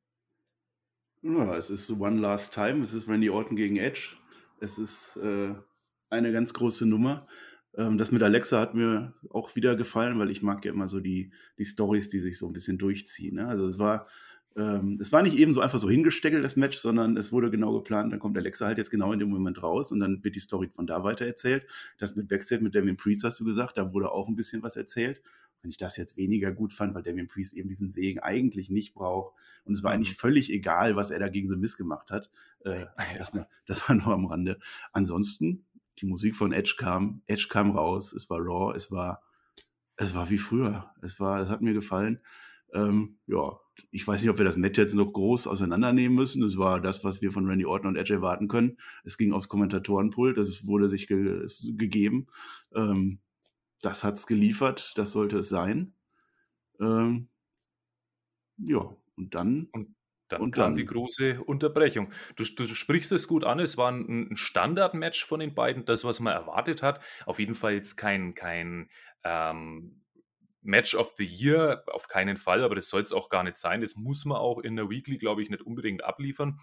[1.22, 2.82] Ja, es ist One Last Time.
[2.82, 4.15] Es ist Randy Orton gegen Edge.
[4.62, 5.54] Es ist äh,
[6.10, 7.28] eine ganz große Nummer.
[7.76, 11.02] Ähm, das mit Alexa hat mir auch wieder gefallen, weil ich mag ja immer so
[11.02, 13.36] die, die Stories, die sich so ein bisschen durchziehen.
[13.36, 13.45] Ne?
[13.45, 14.08] Also es war,
[14.56, 17.74] ähm, es war nicht eben so einfach so hingesteckelt, das Match, sondern es wurde genau
[17.74, 20.39] geplant, dann kommt Alexa halt jetzt genau in dem Moment raus und dann wird die
[20.39, 21.67] Story von da weiter erzählt.
[21.98, 24.78] Das mit Backstage mit Damien Priest hast du gesagt, da wurde auch ein bisschen was
[24.78, 25.22] erzählt.
[25.62, 28.93] Wenn ich das jetzt weniger gut fand, weil Damien Priest eben diesen Segen eigentlich nicht
[28.93, 29.34] braucht.
[29.65, 30.19] Und es war eigentlich mhm.
[30.19, 32.30] völlig egal, was er da gegen The Miss gemacht hat.
[32.63, 32.86] Äh,
[33.17, 34.60] das, war, das war nur am Rande.
[34.91, 35.65] Ansonsten
[36.00, 39.22] die Musik von Edge kam, Edge kam raus, es war raw, es war,
[39.98, 40.93] es war wie früher.
[41.02, 42.22] Es war, es hat mir gefallen.
[42.74, 43.60] Ähm, ja,
[43.91, 46.43] ich weiß nicht, ob wir das Match jetzt noch groß auseinandernehmen müssen.
[46.43, 48.78] Es war das, was wir von Randy Orton und Edge erwarten können.
[49.04, 51.45] Es ging aufs Kommentatorenpult, es wurde sich ge
[51.76, 52.28] gegeben.
[52.74, 53.19] Ähm,
[53.82, 55.94] das hat's geliefert, das sollte es sein.
[56.80, 57.30] Ähm,
[58.58, 59.68] ja, und dann.
[59.72, 59.96] Und
[60.30, 60.74] dann und kam dann.
[60.76, 62.12] die große Unterbrechung.
[62.36, 66.06] Du, du, sprichst es gut an, es war ein, ein Standardmatch von den beiden, das,
[66.06, 67.02] was man erwartet hat.
[67.26, 68.89] Auf jeden Fall jetzt kein, kein
[69.24, 70.04] ähm,
[70.62, 73.82] Match of the Year, auf keinen Fall, aber das soll es auch gar nicht sein.
[73.82, 76.60] Das muss man auch in der Weekly, glaube ich, nicht unbedingt abliefern.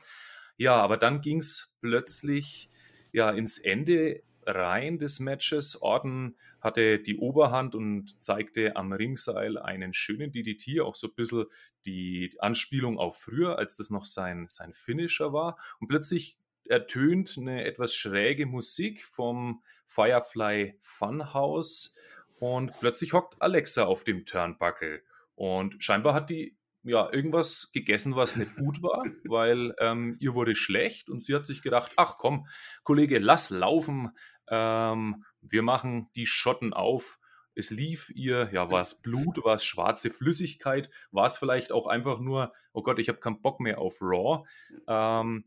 [0.56, 2.70] Ja, aber dann ging es plötzlich
[3.12, 5.80] ja ins Ende rein des Matches.
[5.82, 11.46] Orton hatte die Oberhand und zeigte am Ringseil einen schönen DDT, auch so ein bisschen
[11.84, 15.58] die Anspielung auf früher, als das noch sein, sein Finisher war.
[15.80, 21.94] Und plötzlich ertönt eine etwas schräge Musik vom Firefly Funhouse
[22.38, 25.02] und plötzlich hockt Alexa auf dem Turnbuckle.
[25.34, 26.56] Und scheinbar hat die
[26.86, 31.44] ja, irgendwas gegessen, was nicht gut war, weil ähm, ihr wurde schlecht und sie hat
[31.44, 32.46] sich gedacht, ach komm,
[32.84, 34.10] Kollege, lass laufen,
[34.48, 37.18] ähm, wir machen die Schotten auf.
[37.54, 41.86] Es lief ihr, ja, war es Blut, war es schwarze Flüssigkeit, war es vielleicht auch
[41.86, 44.44] einfach nur, oh Gott, ich habe keinen Bock mehr auf Raw.
[44.86, 45.44] Ähm,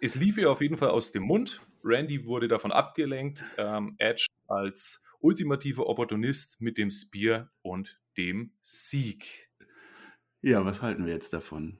[0.00, 1.60] es lief ihr auf jeden Fall aus dem Mund.
[1.82, 3.44] Randy wurde davon abgelenkt.
[3.56, 9.50] Ähm, Edge als ultimativer Opportunist mit dem Spear und dem Sieg.
[10.40, 11.78] Ja, was halten wir jetzt davon?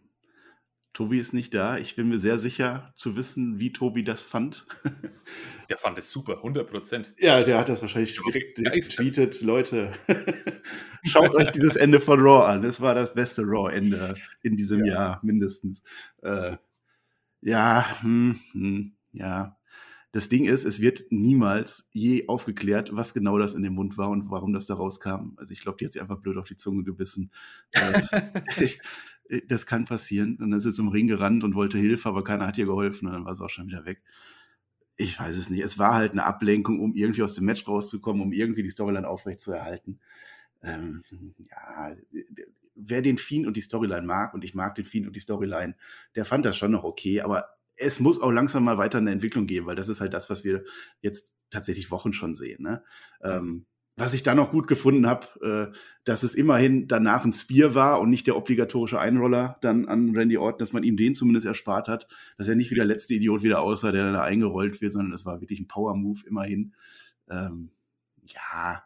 [0.93, 1.79] Tobi ist nicht da.
[1.79, 4.67] Ich bin mir sehr sicher zu wissen, wie Tobi das fand.
[5.69, 7.13] Der fand es super, 100 Prozent.
[7.19, 9.43] Ja, der hat das wahrscheinlich direkt getweetet.
[9.43, 9.93] Leute,
[11.05, 12.65] schaut euch dieses Ende von Raw an.
[12.65, 14.95] Es war das beste Raw-Ende in diesem ja.
[14.95, 15.83] Jahr mindestens.
[16.23, 16.57] Äh,
[17.43, 19.59] ja, hm, hm, ja.
[20.11, 24.09] Das Ding ist, es wird niemals je aufgeklärt, was genau das in dem Mund war
[24.09, 25.35] und warum das da rauskam.
[25.37, 27.31] Also ich glaube, die hat sich einfach blöd auf die Zunge gebissen.
[27.73, 28.81] Äh, ich,
[29.47, 30.37] das kann passieren.
[30.37, 33.07] Und dann ist sie zum Ring gerannt und wollte Hilfe, aber keiner hat ihr geholfen
[33.07, 34.03] und dann war sie auch schon wieder weg.
[34.97, 35.63] Ich weiß es nicht.
[35.63, 39.07] Es war halt eine Ablenkung, um irgendwie aus dem Match rauszukommen, um irgendwie die Storyline
[39.07, 40.01] aufrechtzuerhalten.
[40.63, 41.03] Ähm,
[41.51, 41.95] ja,
[42.75, 45.77] wer den Fiend und die Storyline mag, und ich mag den Fiend und die Storyline,
[46.15, 49.47] der fand das schon noch okay, aber es muss auch langsam mal weiter eine Entwicklung
[49.47, 50.65] geben, weil das ist halt das, was wir
[51.01, 52.63] jetzt tatsächlich Wochen schon sehen.
[52.63, 52.83] Ne?
[53.23, 53.67] Ähm,
[53.99, 58.01] was ich dann noch gut gefunden habe, äh, dass es immerhin danach ein Spear war
[58.01, 61.89] und nicht der obligatorische Einroller dann an Randy Orton, dass man ihm den zumindest erspart
[61.89, 62.07] hat,
[62.37, 65.27] dass er nicht wie der letzte Idiot wieder aussah, der da eingerollt wird, sondern es
[65.27, 66.75] war wirklich ein Power-Move immerhin.
[67.29, 67.71] Ähm,
[68.25, 68.85] ja,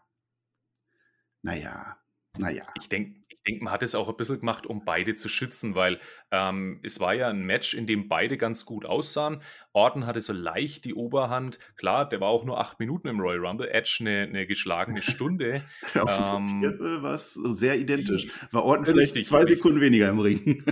[1.43, 1.97] naja,
[2.39, 2.67] naja.
[2.79, 5.99] Ich denke, denke, man hat es auch ein bisschen gemacht, um beide zu schützen, weil
[6.31, 9.41] ähm, es war ja ein Match, in dem beide ganz gut aussahen.
[9.73, 11.59] Orton hatte so leicht die Oberhand.
[11.77, 13.69] Klar, der war auch nur acht Minuten im Royal Rumble.
[13.69, 15.63] Edge eine, eine geschlagene Stunde.
[15.99, 16.63] Auf ähm,
[17.03, 18.29] war es sehr identisch.
[18.51, 20.65] War Orton vielleicht richtig, zwei Sekunden weniger im Ring.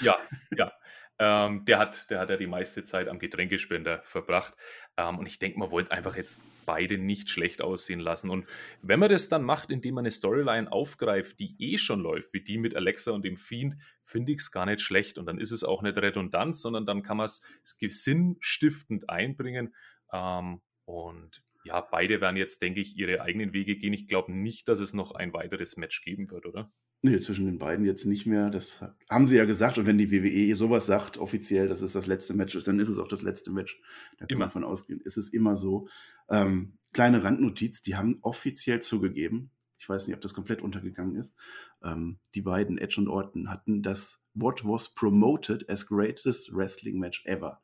[0.00, 0.16] ja,
[0.56, 0.72] ja.
[1.18, 4.54] Ähm, der, hat, der hat ja die meiste Zeit am Getränkespender verbracht.
[4.96, 8.30] Ähm, und ich denke, man wollte einfach jetzt beide nicht schlecht aussehen lassen.
[8.30, 8.46] Und
[8.80, 12.42] wenn man das dann macht, indem man eine Storyline aufgreift, die eh schon läuft, wie
[12.42, 15.18] die mit Alexa und dem Fiend, finde ich es gar nicht schlecht.
[15.18, 19.74] Und dann ist es auch nicht redundant, sondern dann kann man es sinnstiftend einbringen.
[20.12, 23.92] Ähm, und ja, beide werden jetzt, denke ich, ihre eigenen Wege gehen.
[23.92, 26.72] Ich glaube nicht, dass es noch ein weiteres Match geben wird, oder?
[27.04, 28.48] Nee, zwischen den beiden jetzt nicht mehr.
[28.48, 29.76] Das haben sie ja gesagt.
[29.76, 32.88] Und wenn die WWE sowas sagt, offiziell, dass es das letzte Match ist, dann ist
[32.88, 33.80] es auch das letzte Match.
[34.18, 34.38] Da kann immer.
[34.40, 35.00] man von ausgehen.
[35.00, 35.88] Ist es immer so.
[36.30, 41.34] Ähm, kleine Randnotiz, die haben offiziell zugegeben, ich weiß nicht, ob das komplett untergegangen ist,
[41.82, 47.24] ähm, die beiden, Edge und Orton, hatten das What was promoted as greatest wrestling match
[47.26, 47.60] ever.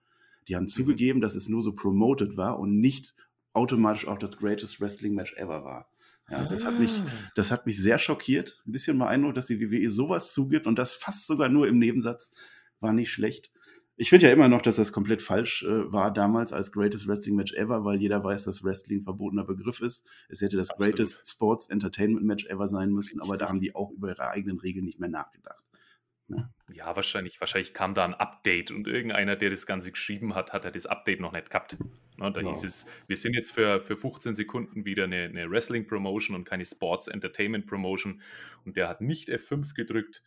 [0.49, 0.69] Die haben mhm.
[0.69, 3.15] zugegeben, dass es nur so promoted war und nicht
[3.53, 5.91] automatisch auch das greatest Wrestling Match ever war.
[6.31, 7.07] Ja, das hat mich, ah.
[7.35, 8.63] das hat mich sehr schockiert.
[8.67, 12.33] Ein bisschen beeindruckt, dass die WWE sowas zugibt und das fast sogar nur im Nebensatz
[12.81, 13.51] war nicht schlecht.
[14.01, 17.35] Ich finde ja immer noch, dass das komplett falsch äh, war damals als Greatest Wrestling
[17.35, 20.09] Match ever, weil jeder weiß, dass Wrestling verbotener Begriff ist.
[20.29, 20.95] Es hätte das Absolut.
[20.95, 24.61] Greatest Sports Entertainment Match ever sein müssen, aber da haben die auch über ihre eigenen
[24.61, 25.65] Regeln nicht mehr nachgedacht.
[26.29, 26.51] Ne?
[26.73, 30.65] Ja, wahrscheinlich, wahrscheinlich kam da ein Update und irgendeiner, der das Ganze geschrieben hat, hat
[30.75, 31.79] das Update noch nicht gehabt.
[32.19, 32.49] Ne, da ja.
[32.51, 36.65] hieß es, wir sind jetzt für, für 15 Sekunden wieder eine, eine Wrestling-Promotion und keine
[36.65, 38.21] Sports Entertainment Promotion.
[38.65, 40.23] Und der hat nicht F5 gedrückt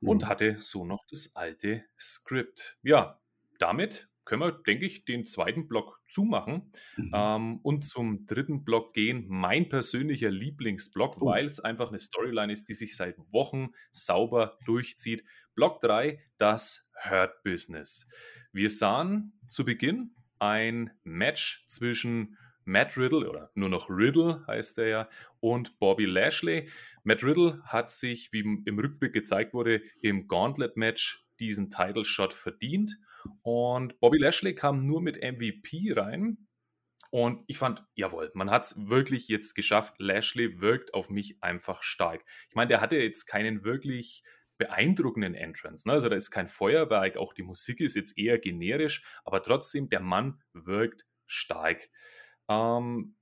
[0.00, 0.28] und mhm.
[0.28, 2.78] hatte so noch das alte Skript.
[2.82, 3.20] Ja,
[3.58, 7.12] damit können wir, denke ich, den zweiten Block zumachen mhm.
[7.14, 9.24] ähm, und zum dritten Block gehen.
[9.28, 11.26] Mein persönlicher Lieblingsblock, oh.
[11.26, 15.24] weil es einfach eine Storyline ist, die sich seit Wochen sauber durchzieht.
[15.54, 18.08] Block 3, das Hurt Business.
[18.52, 24.86] Wir sahen zu Beginn ein Match zwischen Matt Riddle, oder nur noch Riddle heißt er
[24.86, 25.08] ja,
[25.40, 26.68] und Bobby Lashley.
[27.04, 32.98] Matt Riddle hat sich, wie im Rückblick gezeigt wurde, im Gauntlet-Match diesen Title Shot verdient.
[33.42, 36.48] Und Bobby Lashley kam nur mit MVP rein.
[37.10, 39.94] Und ich fand, jawohl, man hat es wirklich jetzt geschafft.
[39.98, 42.24] Lashley wirkt auf mich einfach stark.
[42.48, 44.24] Ich meine, der hatte jetzt keinen wirklich
[44.56, 45.88] beeindruckenden Entrance.
[45.88, 45.94] Ne?
[45.94, 50.00] Also da ist kein Feuerwerk, auch die Musik ist jetzt eher generisch, aber trotzdem, der
[50.00, 51.90] Mann wirkt stark.
[52.48, 53.16] Ähm,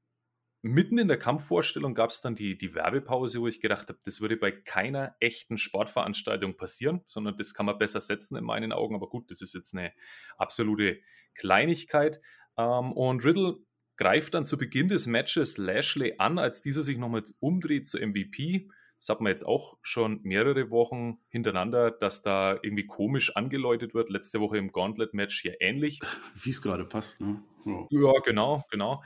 [0.62, 4.20] mitten in der Kampfvorstellung gab es dann die, die Werbepause, wo ich gedacht habe, das
[4.20, 8.94] würde bei keiner echten Sportveranstaltung passieren, sondern das kann man besser setzen in meinen Augen.
[8.94, 9.92] Aber gut, das ist jetzt eine
[10.36, 11.00] absolute
[11.34, 12.20] Kleinigkeit.
[12.56, 13.56] Ähm, und Riddle
[13.96, 18.68] greift dann zu Beginn des Matches Lashley an, als dieser sich nochmal umdreht zu MVP.
[18.98, 24.10] Das hat man jetzt auch schon mehrere Wochen hintereinander, dass da irgendwie komisch angeläutet wird.
[24.10, 26.00] Letzte Woche im Gauntlet-Match hier ähnlich.
[26.34, 27.42] Wie es gerade passt, ne?
[27.64, 27.86] Ja.
[27.90, 29.02] ja, genau, genau.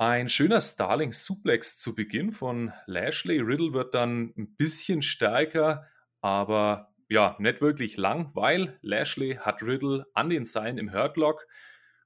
[0.00, 3.38] Ein schöner Starling Suplex zu Beginn von Lashley.
[3.38, 5.84] Riddle wird dann ein bisschen stärker,
[6.22, 11.46] aber ja, nicht wirklich lang, weil Lashley hat Riddle an den Seilen im Hurtlock,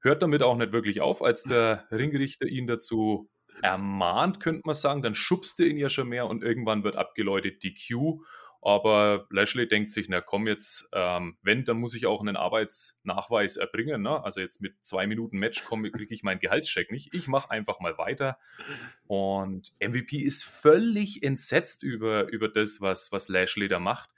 [0.01, 3.31] hört damit auch nicht wirklich auf, als der Ringrichter ihn dazu
[3.63, 5.03] ermahnt, könnte man sagen.
[5.03, 8.25] Dann schubst er ihn ja schon mehr und irgendwann wird abgeläutet die Q
[8.65, 13.59] aber Lashley denkt sich, na komm jetzt, ähm, wenn, dann muss ich auch einen Arbeitsnachweis
[13.59, 14.01] erbringen.
[14.01, 14.25] Ne?
[14.25, 17.13] Also jetzt mit zwei Minuten Match kriege ich meinen Gehaltscheck nicht.
[17.13, 18.39] Ich mache einfach mal weiter.
[19.07, 24.09] Und MVP ist völlig entsetzt über, über das, was, was Lashley da macht.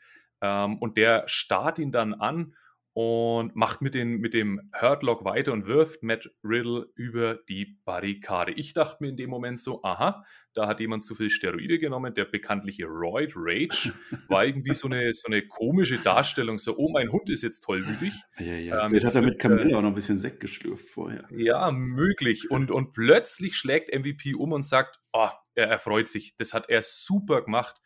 [0.41, 2.55] Ähm, und der starrt ihn dann an
[2.97, 8.53] und macht mit, den, mit dem Hurtlock weiter und wirft Matt Riddle über die Barrikade.
[8.53, 12.15] Ich dachte mir in dem Moment so, aha, da hat jemand zu viel Steroide genommen.
[12.15, 13.93] Der bekanntliche Royd Rage
[14.29, 18.15] war irgendwie so eine, so eine komische Darstellung, so, oh, mein Hund ist jetzt tollwütig.
[18.39, 20.89] Ja, ja, ähm, Vielleicht hat er mit Camilla äh, auch noch ein bisschen Sekt geschlürft
[20.89, 21.29] vorher.
[21.37, 22.51] Ja, möglich.
[22.51, 26.35] Und, und plötzlich schlägt MVP um und sagt, oh, er, er freut sich.
[26.39, 27.77] Das hat er super gemacht.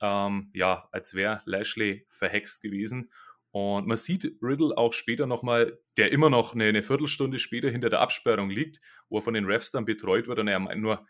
[0.00, 3.10] Ähm, ja, als wäre Lashley verhext gewesen.
[3.52, 7.90] Und man sieht Riddle auch später nochmal, der immer noch eine, eine, Viertelstunde später hinter
[7.90, 11.06] der Absperrung liegt, wo er von den Refs dann betreut wird und er meint nur,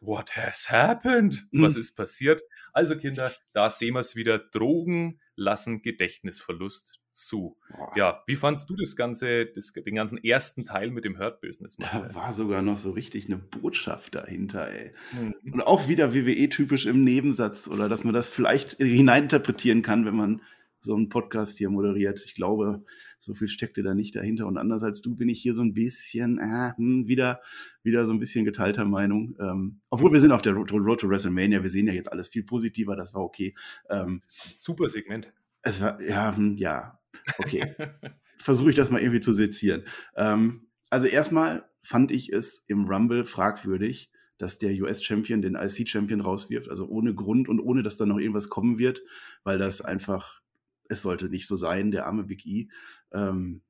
[0.00, 1.46] What has happened?
[1.50, 1.62] Mhm.
[1.62, 2.42] Was ist passiert?
[2.72, 4.38] Also Kinder, da sehen wir es wieder.
[4.38, 7.56] Drogen lassen Gedächtnisverlust zu.
[7.70, 7.92] Boah.
[7.96, 11.76] Ja, wie fandst du das ganze, das, den ganzen ersten Teil mit dem Hurt Business?
[11.76, 14.92] Da war sogar noch so richtig eine Botschaft dahinter, ey.
[15.12, 15.52] Mhm.
[15.52, 20.42] Und auch wieder WWE-typisch im Nebensatz oder dass man das vielleicht hineininterpretieren kann, wenn man
[20.84, 22.22] so einen Podcast hier moderiert.
[22.24, 22.84] Ich glaube,
[23.18, 24.46] so viel steckte da nicht dahinter.
[24.46, 27.40] Und anders als du bin ich hier so ein bisschen äh, wieder,
[27.82, 29.36] wieder so ein bisschen geteilter Meinung.
[29.40, 32.12] Ähm, obwohl wir sind auf der Road to, Road to, WrestleMania, wir sehen ja jetzt
[32.12, 33.54] alles viel positiver, das war okay.
[33.88, 35.32] Ähm, Super Segment.
[35.62, 37.00] Es war, ja, hm, ja,
[37.38, 37.74] okay.
[38.38, 39.84] Versuche ich das mal irgendwie zu sezieren.
[40.16, 46.68] Ähm, also erstmal fand ich es im Rumble fragwürdig, dass der US-Champion den IC-Champion rauswirft,
[46.68, 49.02] also ohne Grund und ohne, dass da noch irgendwas kommen wird,
[49.44, 50.42] weil das einfach
[50.88, 52.68] es sollte nicht so sein, der arme Big E.
[53.12, 53.62] Ähm,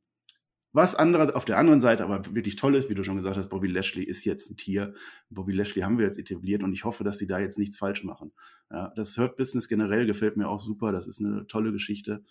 [0.75, 3.49] was anderes auf der anderen Seite aber wirklich toll ist, wie du schon gesagt hast,
[3.49, 4.93] Bobby Lashley ist jetzt ein Tier.
[5.31, 8.03] Bobby Lashley haben wir jetzt etabliert und ich hoffe, dass sie da jetzt nichts falsch
[8.03, 8.33] machen.
[8.73, 10.91] Ja, das Hurt Business generell gefällt mir auch super.
[10.91, 12.25] Das ist eine tolle Geschichte.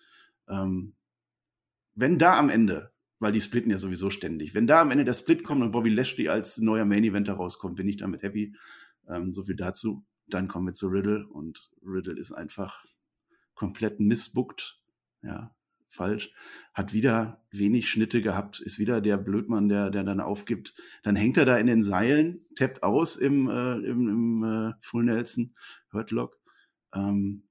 [0.50, 0.94] Ähm,
[1.96, 5.14] wenn da am Ende, weil die splitten ja sowieso ständig, wenn da am Ende der
[5.14, 8.54] Split kommt und Bobby Lashley als neuer Main Eventer rauskommt, bin ich damit happy.
[9.08, 10.04] Ähm, so viel dazu.
[10.28, 12.84] Dann kommen wir zu Riddle und Riddle ist einfach
[13.56, 14.82] komplett missbuckt,
[15.22, 15.56] ja,
[15.88, 16.34] falsch,
[16.74, 20.74] hat wieder wenig Schnitte gehabt, ist wieder der Blödmann, der, der dann aufgibt.
[21.04, 25.04] Dann hängt er da in den Seilen, tappt aus im, äh, im, im äh, Full
[25.04, 25.56] Nelson
[25.92, 26.38] Hurtlock.
[26.94, 27.44] Ähm,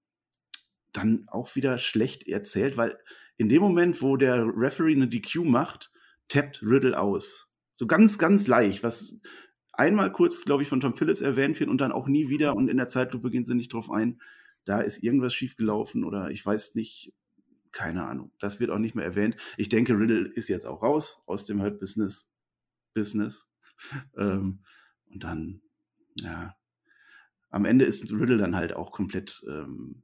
[0.93, 2.99] dann auch wieder schlecht erzählt, weil
[3.39, 5.91] in dem Moment, wo der Referee eine DQ macht,
[6.29, 7.51] tappt Riddle aus.
[7.75, 9.21] So ganz, ganz leicht, was
[9.73, 12.69] einmal kurz, glaube ich, von Tom Phillips erwähnt wird und dann auch nie wieder und
[12.69, 14.21] in der Zeitlupe gehen sie nicht drauf ein.
[14.65, 17.13] Da ist irgendwas schiefgelaufen oder ich weiß nicht,
[17.73, 18.33] keine Ahnung.
[18.39, 19.37] Das wird auch nicht mehr erwähnt.
[19.57, 22.31] Ich denke, Riddle ist jetzt auch raus aus dem Hurt Business.
[22.95, 23.49] Business.
[24.17, 24.63] ähm,
[25.07, 25.63] und dann,
[26.21, 26.55] ja,
[27.51, 30.03] am Ende ist Riddle dann halt auch komplett ähm,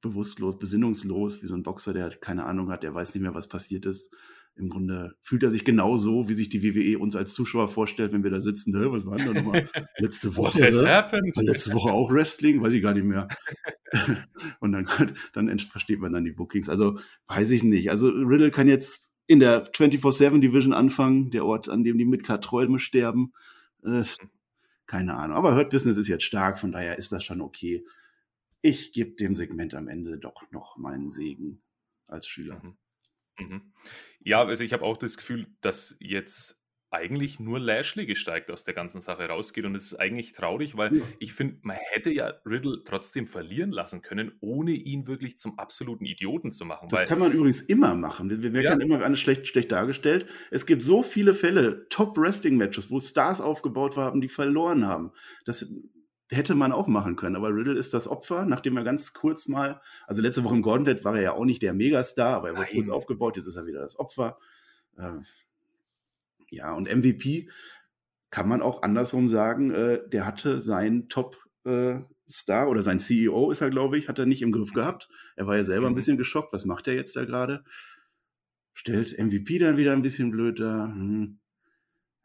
[0.00, 3.48] bewusstlos, besinnungslos, wie so ein Boxer, der keine Ahnung hat, der weiß nicht mehr, was
[3.48, 4.14] passiert ist.
[4.56, 8.22] Im Grunde fühlt er sich genauso, wie sich die WWE uns als Zuschauer vorstellt, wenn
[8.22, 8.74] wir da sitzen.
[8.76, 10.60] Hä, was war denn da nochmal letzte Woche?
[10.60, 13.28] letzte Woche auch Wrestling, weiß ich gar nicht mehr.
[14.60, 14.86] Und dann,
[15.32, 16.68] dann versteht man dann die Bookings.
[16.68, 17.90] Also weiß ich nicht.
[17.90, 22.78] Also Riddle kann jetzt in der 24-7 Division anfangen, der Ort, an dem die Midcard-Träume
[22.78, 23.32] sterben.
[23.84, 24.04] Äh,
[24.86, 25.36] keine Ahnung.
[25.36, 27.84] Aber Hurt Business ist jetzt stark, von daher ist das schon okay
[28.64, 31.60] ich gebe dem Segment am Ende doch noch meinen Segen
[32.06, 32.62] als Schüler.
[32.64, 32.78] Mhm.
[33.38, 33.72] Mhm.
[34.20, 38.72] Ja, also ich habe auch das Gefühl, dass jetzt eigentlich nur Lashley gesteigt aus der
[38.72, 39.64] ganzen Sache rausgeht.
[39.64, 41.02] Und es ist eigentlich traurig, weil ja.
[41.18, 46.06] ich finde, man hätte ja Riddle trotzdem verlieren lassen können, ohne ihn wirklich zum absoluten
[46.06, 46.88] Idioten zu machen.
[46.88, 48.30] Das kann man übrigens immer machen.
[48.30, 48.72] Wir, wir ja.
[48.74, 50.26] immer alles schlecht, schlecht dargestellt.
[50.50, 55.10] Es gibt so viele Fälle, Top-Wrestling-Matches, wo Stars aufgebaut haben, die verloren haben.
[55.44, 55.68] Das
[56.30, 57.36] hätte man auch machen können.
[57.36, 61.04] Aber Riddle ist das Opfer, nachdem er ganz kurz mal, also letzte Woche im Gauntlet
[61.04, 63.66] war er ja auch nicht der Megastar, aber er wurde kurz aufgebaut, jetzt ist er
[63.66, 64.38] wieder das Opfer.
[64.96, 65.18] Äh,
[66.50, 67.50] ja, und MVP
[68.30, 73.60] kann man auch andersrum sagen, äh, der hatte seinen Top-Star äh, oder sein CEO ist
[73.60, 75.08] er, glaube ich, hat er nicht im Griff gehabt.
[75.36, 75.96] Er war ja selber ein mhm.
[75.96, 76.52] bisschen geschockt.
[76.52, 77.64] Was macht er jetzt da gerade?
[78.72, 80.86] Stellt MVP dann wieder ein bisschen blöd da.
[80.86, 81.38] Hm.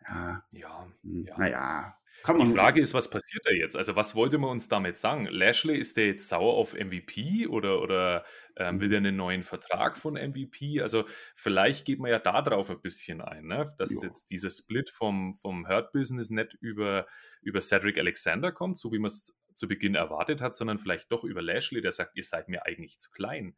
[0.01, 0.43] Ja.
[0.51, 0.87] Ja.
[1.03, 1.25] Hm.
[1.25, 1.37] ja.
[1.37, 3.75] Naja, die Frage ist, was passiert da jetzt?
[3.75, 5.27] Also, was wollte man uns damit sagen?
[5.29, 8.25] Lashley, ist der jetzt sauer auf MVP oder, oder
[8.57, 10.81] ähm, will er einen neuen Vertrag von MVP?
[10.81, 11.05] Also,
[11.35, 13.73] vielleicht geht man ja da drauf ein bisschen ein, ne?
[13.77, 14.01] dass jo.
[14.03, 17.05] jetzt dieser Split vom, vom Hurt-Business nicht über,
[17.41, 21.23] über Cedric Alexander kommt, so wie man es zu Beginn erwartet hat, sondern vielleicht doch
[21.23, 23.55] über Lashley, der sagt, ihr seid mir eigentlich zu klein.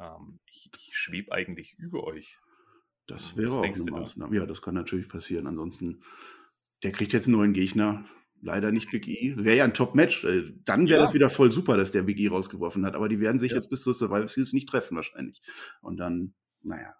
[0.00, 2.38] Ähm, ich, ich schwebe eigentlich über euch.
[3.06, 4.34] Das wäre auch eine Maßnahme.
[4.34, 5.46] Ja, das kann natürlich passieren.
[5.46, 6.02] Ansonsten
[6.84, 8.04] der kriegt jetzt einen neuen Gegner.
[8.40, 9.34] Leider nicht Big E.
[9.38, 10.24] Wäre ja ein Top-Match.
[10.24, 11.02] Äh, dann wäre ja.
[11.02, 12.94] das wieder voll super, dass der Big E rausgeworfen hat.
[12.94, 13.56] Aber die werden sich ja.
[13.56, 15.40] jetzt bis zur Survival Series nicht treffen, wahrscheinlich.
[15.80, 16.94] Und dann, naja.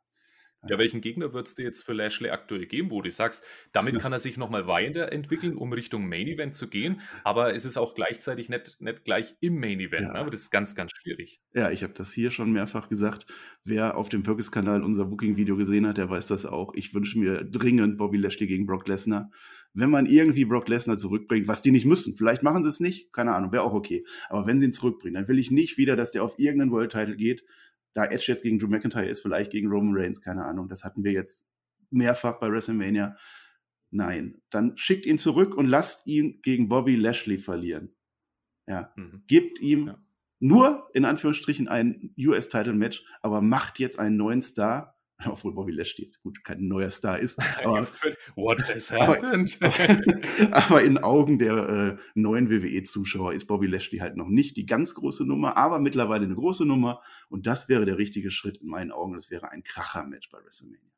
[0.69, 4.13] Ja, welchen Gegner würdest du jetzt für Lashley aktuell geben, wo du sagst, damit kann
[4.13, 8.49] er sich nochmal weiterentwickeln, um Richtung Main Event zu gehen, aber es ist auch gleichzeitig
[8.49, 10.13] nicht, nicht gleich im Main Event, ja.
[10.13, 10.19] ne?
[10.19, 11.41] aber das ist ganz, ganz schwierig.
[11.53, 13.27] Ja, ich habe das hier schon mehrfach gesagt.
[13.63, 16.73] Wer auf dem Purkis-Kanal unser Booking-Video gesehen hat, der weiß das auch.
[16.75, 19.31] Ich wünsche mir dringend Bobby Lashley gegen Brock Lesnar.
[19.75, 23.13] Wenn man irgendwie Brock Lesnar zurückbringt, was die nicht müssen, vielleicht machen sie es nicht,
[23.13, 24.05] keine Ahnung, wäre auch okay.
[24.29, 27.17] Aber wenn sie ihn zurückbringen, dann will ich nicht wieder, dass der auf irgendeinen World-Title
[27.17, 27.45] geht,
[27.93, 30.69] da Edge jetzt gegen Drew McIntyre ist, vielleicht gegen Roman Reigns, keine Ahnung.
[30.69, 31.47] Das hatten wir jetzt
[31.91, 33.17] mehrfach bei WrestleMania.
[33.91, 37.95] Nein, dann schickt ihn zurück und lasst ihn gegen Bobby Lashley verlieren.
[38.67, 39.23] Ja, mhm.
[39.27, 39.99] gebt ihm ja.
[40.41, 44.94] nur in Anführungsstrichen ein US-Title-Match, aber macht jetzt einen neuen Star
[45.27, 47.39] obwohl Bobby Lashley jetzt gut kein neuer Star ist.
[47.65, 47.87] Aber,
[48.35, 49.59] What has happened?
[49.61, 54.67] Aber, aber in Augen der äh, neuen WWE-Zuschauer ist Bobby Lashley halt noch nicht die
[54.67, 57.01] ganz große Nummer, aber mittlerweile eine große Nummer.
[57.29, 59.15] Und das wäre der richtige Schritt in meinen Augen.
[59.15, 60.91] Das wäre ein Kracher-Match bei WrestleMania.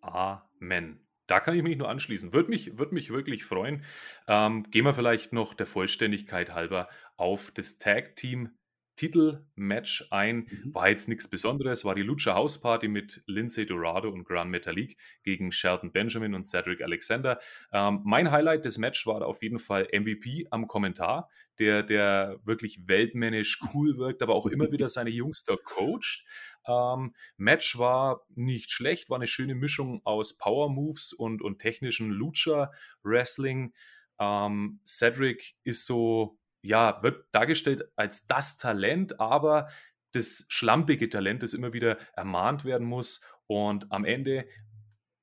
[0.00, 1.00] Amen.
[1.26, 2.32] Da kann ich mich nur anschließen.
[2.32, 3.84] Würde mich, würd mich wirklich freuen.
[4.26, 8.50] Ähm, gehen wir vielleicht noch der Vollständigkeit halber auf das Tag-Team
[9.00, 10.46] Titelmatch ein.
[10.50, 10.74] Mhm.
[10.74, 14.98] War jetzt nichts Besonderes, war die Lucha House Party mit Lindsay Dorado und Gran Metalik
[15.22, 17.40] gegen Shelton Benjamin und Cedric Alexander.
[17.72, 22.88] Ähm, mein Highlight des Matches war auf jeden Fall MVP am Kommentar, der, der wirklich
[22.88, 26.22] weltmännisch cool wirkt, aber auch immer wieder seine Jungs da coacht.
[26.68, 32.10] Ähm, Match war nicht schlecht, war eine schöne Mischung aus Power Moves und, und technischen
[32.10, 32.70] Lucha
[33.02, 33.72] Wrestling.
[34.18, 39.68] Ähm, Cedric ist so ja, wird dargestellt als das Talent, aber
[40.12, 43.20] das schlampige Talent, das immer wieder ermahnt werden muss.
[43.46, 44.46] Und am Ende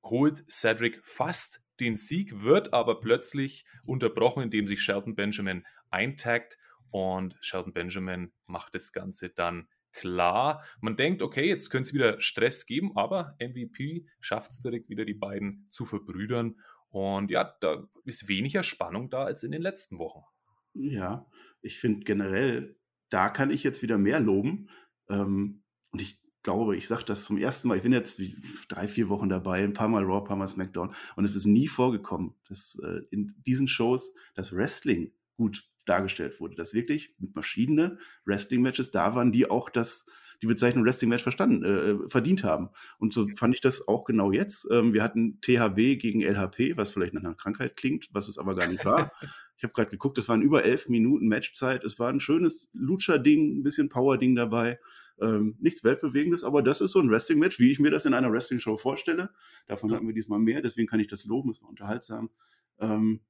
[0.02, 6.56] holt Cedric fast den Sieg, wird aber plötzlich unterbrochen, indem sich Shelton Benjamin eintaggt
[6.90, 10.64] und Shelton Benjamin macht das Ganze dann klar.
[10.80, 15.04] Man denkt, okay, jetzt könnte es wieder Stress geben, aber MVP schafft es direkt wieder,
[15.04, 16.60] die beiden zu verbrüdern.
[16.88, 20.24] Und ja, da ist weniger Spannung da als in den letzten Wochen.
[20.74, 21.26] Ja,
[21.60, 22.76] ich finde generell,
[23.08, 24.68] da kann ich jetzt wieder mehr loben.
[25.08, 28.20] Ähm, und ich glaube, ich sage das zum ersten Mal, ich bin jetzt
[28.68, 30.94] drei, vier Wochen dabei, ein paar Mal Raw, ein paar Mal SmackDown.
[31.16, 36.54] Und es ist nie vorgekommen, dass äh, in diesen Shows das Wrestling gut dargestellt wurde.
[36.54, 40.06] Dass wirklich verschiedene Wrestling-Matches da waren, die auch das,
[40.42, 42.70] die Bezeichnung Wrestling Match verstanden, äh, verdient haben.
[42.98, 44.68] Und so fand ich das auch genau jetzt.
[44.70, 48.54] Ähm, wir hatten THW gegen LHP, was vielleicht nach einer Krankheit klingt, was es aber
[48.54, 49.12] gar nicht war.
[49.58, 51.82] ich habe gerade geguckt, es waren über elf Minuten Matchzeit.
[51.84, 54.78] Es war ein schönes Lucha-Ding, ein bisschen Power-Ding dabei.
[55.20, 58.30] Ähm, nichts Weltbewegendes, aber das ist so ein Wrestling-Match, wie ich mir das in einer
[58.30, 59.30] Wrestling-Show vorstelle.
[59.66, 62.30] Davon hatten wir diesmal mehr, deswegen kann ich das loben, es war unterhaltsam.
[62.78, 63.20] Ähm,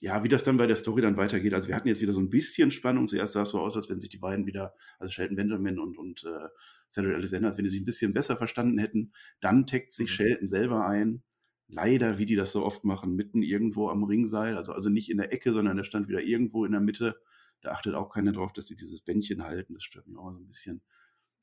[0.00, 1.54] ja, wie das dann bei der Story dann weitergeht.
[1.54, 3.06] Also wir hatten jetzt wieder so ein bisschen Spannung.
[3.06, 5.96] Zuerst sah es so aus, als wenn sich die beiden wieder, also Shelton Benjamin und,
[5.96, 6.48] und äh,
[6.88, 9.12] Cedric Alexander, als wenn die sich ein bisschen besser verstanden hätten.
[9.40, 10.14] Dann taggt sich mhm.
[10.14, 11.22] Shelton selber ein.
[11.68, 14.56] Leider, wie die das so oft machen, mitten irgendwo am Ringseil.
[14.56, 17.16] Also, also nicht in der Ecke, sondern der stand wieder irgendwo in der Mitte.
[17.60, 19.74] Da achtet auch keiner drauf, dass sie dieses Bändchen halten.
[19.74, 20.82] Das stört mich auch mal so ein bisschen.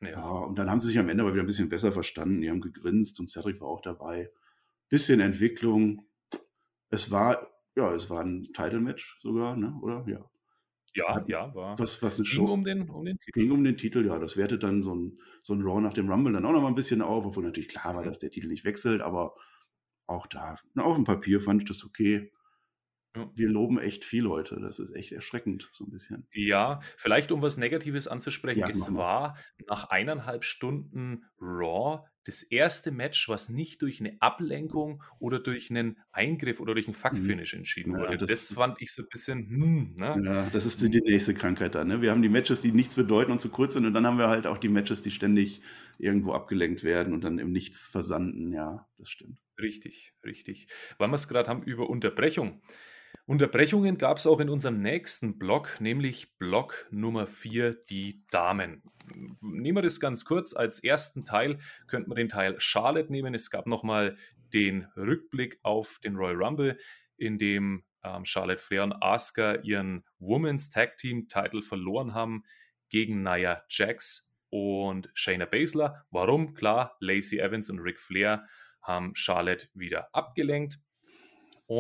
[0.02, 0.10] Ja.
[0.10, 2.42] ja, und dann haben sie sich am Ende aber wieder ein bisschen besser verstanden.
[2.42, 4.32] Die haben gegrinst und Cedric war auch dabei.
[4.90, 6.06] Bisschen Entwicklung.
[6.90, 9.78] Es war ja, es war ein Title-Match sogar, ne?
[9.82, 10.06] oder?
[10.08, 10.30] Ja.
[10.96, 11.80] Ja, ja, war.
[11.80, 13.40] Was, was eine ging um den, um den Titel.
[13.40, 14.20] Ging um den Titel, ja.
[14.20, 16.68] Das wertet dann so ein, so ein Raw nach dem Rumble dann auch noch mal
[16.68, 19.34] ein bisschen auf, obwohl natürlich klar war, dass der Titel nicht wechselt, aber
[20.08, 22.32] auch da, na, auf dem Papier fand ich das okay.
[23.16, 23.30] Ja.
[23.36, 24.60] Wir loben echt viel heute.
[24.60, 26.28] Das ist echt erschreckend, so ein bisschen.
[26.34, 28.62] Ja, vielleicht um was Negatives anzusprechen.
[28.62, 29.38] Ja, es war
[29.68, 35.98] nach eineinhalb Stunden Raw das erste Match, was nicht durch eine Ablenkung oder durch einen
[36.12, 37.60] Eingriff oder durch einen Fuck-Finish mhm.
[37.60, 38.18] entschieden ja, wurde.
[38.18, 40.22] Das, das, fand ich so ein bisschen, hm, ne?
[40.24, 41.84] Ja, das ist die, die nächste Krankheit da.
[41.84, 42.02] Ne?
[42.02, 44.30] Wir haben die Matches, die nichts bedeuten und zu kurz sind und dann haben wir
[44.30, 45.62] halt auch die Matches, die ständig
[45.98, 48.52] irgendwo abgelenkt werden und dann im Nichts versanden.
[48.52, 49.38] Ja, das stimmt.
[49.62, 50.68] Richtig, richtig.
[50.98, 52.62] Weil wir es gerade haben über Unterbrechung.
[53.26, 58.84] Unterbrechungen gab es auch in unserem nächsten Block, nämlich Block Nummer 4, die Damen.
[59.42, 60.54] Nehmen wir das ganz kurz.
[60.54, 63.34] Als ersten Teil könnten wir den Teil Charlotte nehmen.
[63.34, 64.16] Es gab nochmal
[64.54, 66.78] den Rückblick auf den Royal Rumble,
[67.18, 72.44] in dem ähm, Charlotte Flair und Asuka ihren Women's Tag Team Title verloren haben
[72.90, 76.06] gegen Nia Jax und Shayna Baszler.
[76.12, 76.54] Warum?
[76.54, 78.48] Klar, Lacey Evans und Ric Flair
[78.82, 80.80] haben Charlotte wieder abgelenkt.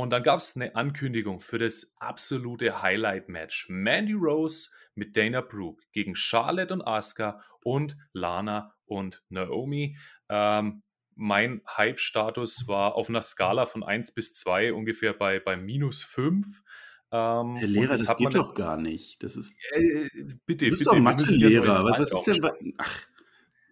[0.01, 3.67] Und dann gab es eine Ankündigung für das absolute Highlight-Match.
[3.69, 9.95] Mandy Rose mit Dana Brooke gegen Charlotte und Asuka und Lana und Naomi.
[10.29, 10.81] Ähm,
[11.13, 16.63] mein Hype-Status war auf einer Skala von 1 bis 2 ungefähr bei, bei minus 5.
[17.11, 19.21] Ähm, Herr Lehrer, das, das geht doch gar nicht.
[19.21, 19.53] Das ist.
[19.73, 20.09] Äh,
[20.47, 21.83] bitte, du bist bitte, doch Mathelehrer.
[21.83, 22.73] Was ist denn.
[22.79, 23.05] Ach.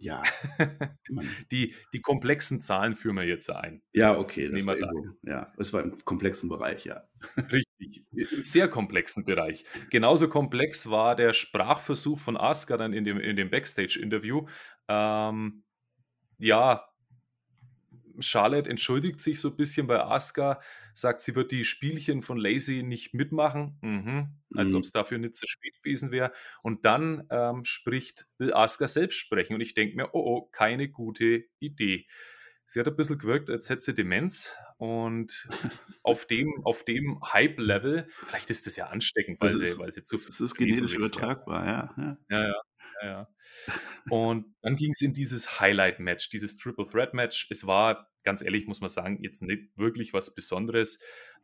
[0.01, 0.23] Ja.
[1.51, 3.83] die, die komplexen Zahlen führen wir jetzt ein.
[3.93, 4.49] Ja, okay.
[4.49, 7.03] Das, das war irgendwo, ja, es war im komplexen Bereich, ja.
[7.51, 9.63] Richtig, im sehr komplexen Bereich.
[9.91, 14.47] Genauso komplex war der Sprachversuch von Asuka dann in dem, in dem Backstage-Interview.
[14.87, 15.63] Ähm,
[16.39, 16.90] ja,
[18.21, 20.61] Charlotte entschuldigt sich so ein bisschen bei Asuka,
[20.93, 24.29] sagt, sie wird die Spielchen von Lacey nicht mitmachen, mhm.
[24.55, 24.77] als mhm.
[24.77, 26.31] ob es dafür nicht zu spät gewesen wäre.
[26.61, 29.53] Und dann ähm, spricht, will Asuka selbst sprechen.
[29.53, 32.07] Und ich denke mir, oh, oh, keine gute Idee.
[32.65, 34.55] Sie hat ein bisschen gewirkt, als hätte sie Demenz.
[34.77, 35.47] Und
[36.03, 40.17] auf dem, auf dem Hype-Level, vielleicht ist das ja ansteckend, weil, sie, weil sie zu
[40.17, 40.29] viel.
[40.29, 41.95] Das ist genetisch übertragbar, ja.
[41.97, 42.47] Ja, ja.
[42.47, 42.61] ja.
[43.03, 43.27] Ja,
[44.09, 47.47] Und dann ging es in dieses Highlight-Match, dieses Triple Threat-Match.
[47.49, 50.99] Es war, ganz ehrlich, muss man sagen, jetzt nicht wirklich was Besonderes.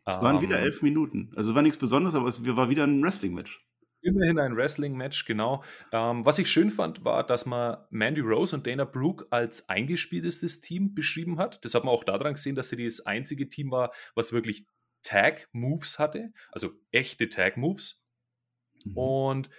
[0.06, 1.32] Es waren wieder ähm, elf Minuten.
[1.36, 3.62] Also war nichts Besonderes, aber es war wieder ein Wrestling-Match.
[4.02, 5.64] Immerhin ein Wrestling-Match, genau.
[5.92, 10.62] Ähm, was ich schön fand, war, dass man Mandy Rose und Dana Brooke als eingespieltes
[10.62, 11.64] Team beschrieben hat.
[11.66, 14.66] Das hat man auch daran gesehen, dass sie das einzige Team war, was wirklich
[15.04, 18.06] Tag-Moves hatte, also echte Tag-Moves.
[18.86, 18.98] Mhm.
[18.98, 19.50] Und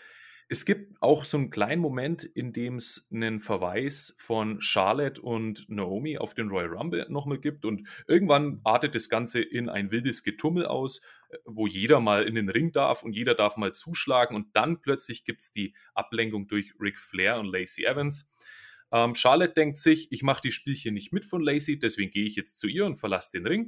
[0.51, 5.69] es gibt auch so einen kleinen Moment, in dem es einen Verweis von Charlotte und
[5.69, 10.25] Naomi auf den Royal Rumble nochmal gibt und irgendwann artet das Ganze in ein wildes
[10.25, 14.35] Getummel aus, äh, wo jeder mal in den Ring darf und jeder darf mal zuschlagen
[14.35, 18.31] und dann plötzlich gibt es die Ablenkung durch Ric Flair und Lacey Evans.
[18.91, 22.37] Ähm, Charlotte denkt sich, ich mache die Spielchen nicht mit von Lacey, deswegen gehe ich
[22.37, 23.63] jetzt zu ihr und verlasse den Ring.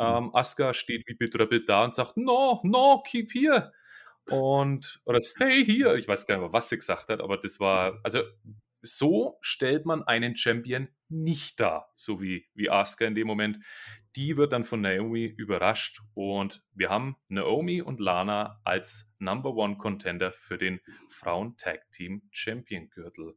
[0.00, 0.06] Mhm.
[0.06, 3.72] Ähm, Asuka steht wie betröppelt da und sagt, no, no, keep here
[4.28, 5.98] und oder stay here.
[5.98, 8.22] Ich weiß gar nicht mehr, was sie gesagt hat, aber das war, also
[8.82, 13.58] so stellt man einen Champion nicht dar, so wie, wie Asuka in dem Moment.
[14.16, 19.76] Die wird dann von Naomi überrascht und wir haben Naomi und Lana als Number One
[19.76, 23.34] Contender für den Frauen Tag Team Champion Gürtel.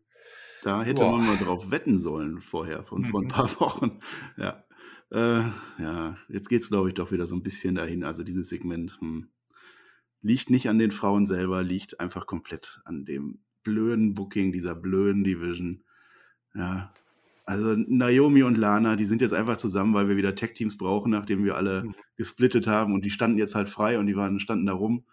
[0.63, 1.17] Da hätte Boah.
[1.17, 3.29] man mal drauf wetten sollen vorher, von vor ein mhm.
[3.29, 3.99] paar Wochen.
[4.37, 4.63] Ja,
[5.11, 5.43] äh,
[5.81, 8.03] ja jetzt geht es, glaube ich, doch wieder so ein bisschen dahin.
[8.03, 8.97] Also dieses Segment.
[8.99, 9.29] Hm
[10.21, 15.23] liegt nicht an den Frauen selber, liegt einfach komplett an dem blöden Booking dieser blöden
[15.23, 15.83] Division.
[16.53, 16.91] Ja,
[17.45, 21.43] also Naomi und Lana, die sind jetzt einfach zusammen, weil wir wieder Tech-Teams brauchen, nachdem
[21.43, 21.95] wir alle mhm.
[22.15, 25.05] gesplittet haben und die standen jetzt halt frei und die waren, standen da rum.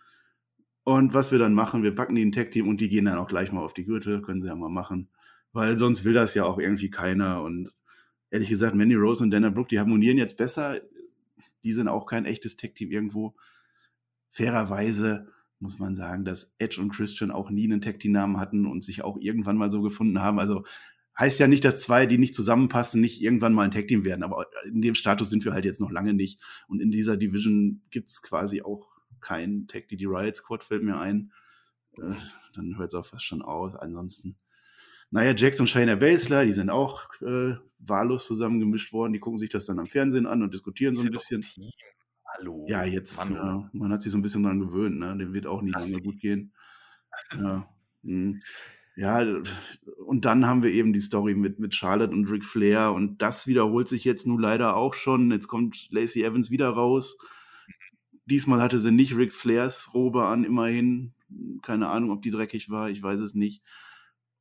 [0.85, 3.29] Und was wir dann machen, wir packen die in Tech-Team und die gehen dann auch
[3.29, 5.09] gleich mal auf die Gürtel, können sie ja mal machen.
[5.53, 7.43] weil sonst will das ja auch irgendwie keiner.
[7.43, 7.71] Und
[8.31, 10.81] ehrlich gesagt, Mandy Rose und Dana Brooke, die harmonieren jetzt besser.
[11.65, 13.35] Die sind auch kein echtes Tech-Team irgendwo.
[14.31, 19.03] Fairerweise muss man sagen, dass Edge und Christian auch nie einen Tag-Team-Namen hatten und sich
[19.03, 20.39] auch irgendwann mal so gefunden haben.
[20.39, 20.65] Also
[21.19, 24.23] heißt ja nicht, dass zwei, die nicht zusammenpassen, nicht irgendwann mal ein Tag-Team werden.
[24.23, 26.41] Aber in dem Status sind wir halt jetzt noch lange nicht.
[26.69, 30.83] Und in dieser Division gibt es quasi auch kein Tag, die die Riot Squad fällt
[30.83, 31.33] mir ein.
[31.97, 32.15] Äh,
[32.55, 33.77] dann hört es auch fast schon aus.
[33.77, 34.37] Ansonsten,
[35.11, 39.15] naja, Jax und Shayna Baszler, die sind auch äh, wahllos zusammengemischt worden.
[39.15, 41.45] Die gucken sich das dann am Fernsehen an und diskutieren so ein bisschen.
[42.39, 42.67] Hallo.
[42.69, 45.17] Ja, jetzt, Mann, ja, man hat sich so ein bisschen daran gewöhnt, ne?
[45.17, 46.53] Dem wird auch nicht lange gut gehen.
[47.41, 47.67] Ja.
[48.05, 48.39] Hm.
[48.95, 49.25] Ja,
[50.05, 53.47] und dann haben wir eben die Story mit, mit Charlotte und Ric Flair und das
[53.47, 55.31] wiederholt sich jetzt nun leider auch schon.
[55.31, 57.17] Jetzt kommt Lacey Evans wieder raus.
[58.27, 61.15] Diesmal hatte sie nicht Ric Flairs Robe an, immerhin.
[61.63, 63.63] Keine Ahnung, ob die dreckig war, ich weiß es nicht.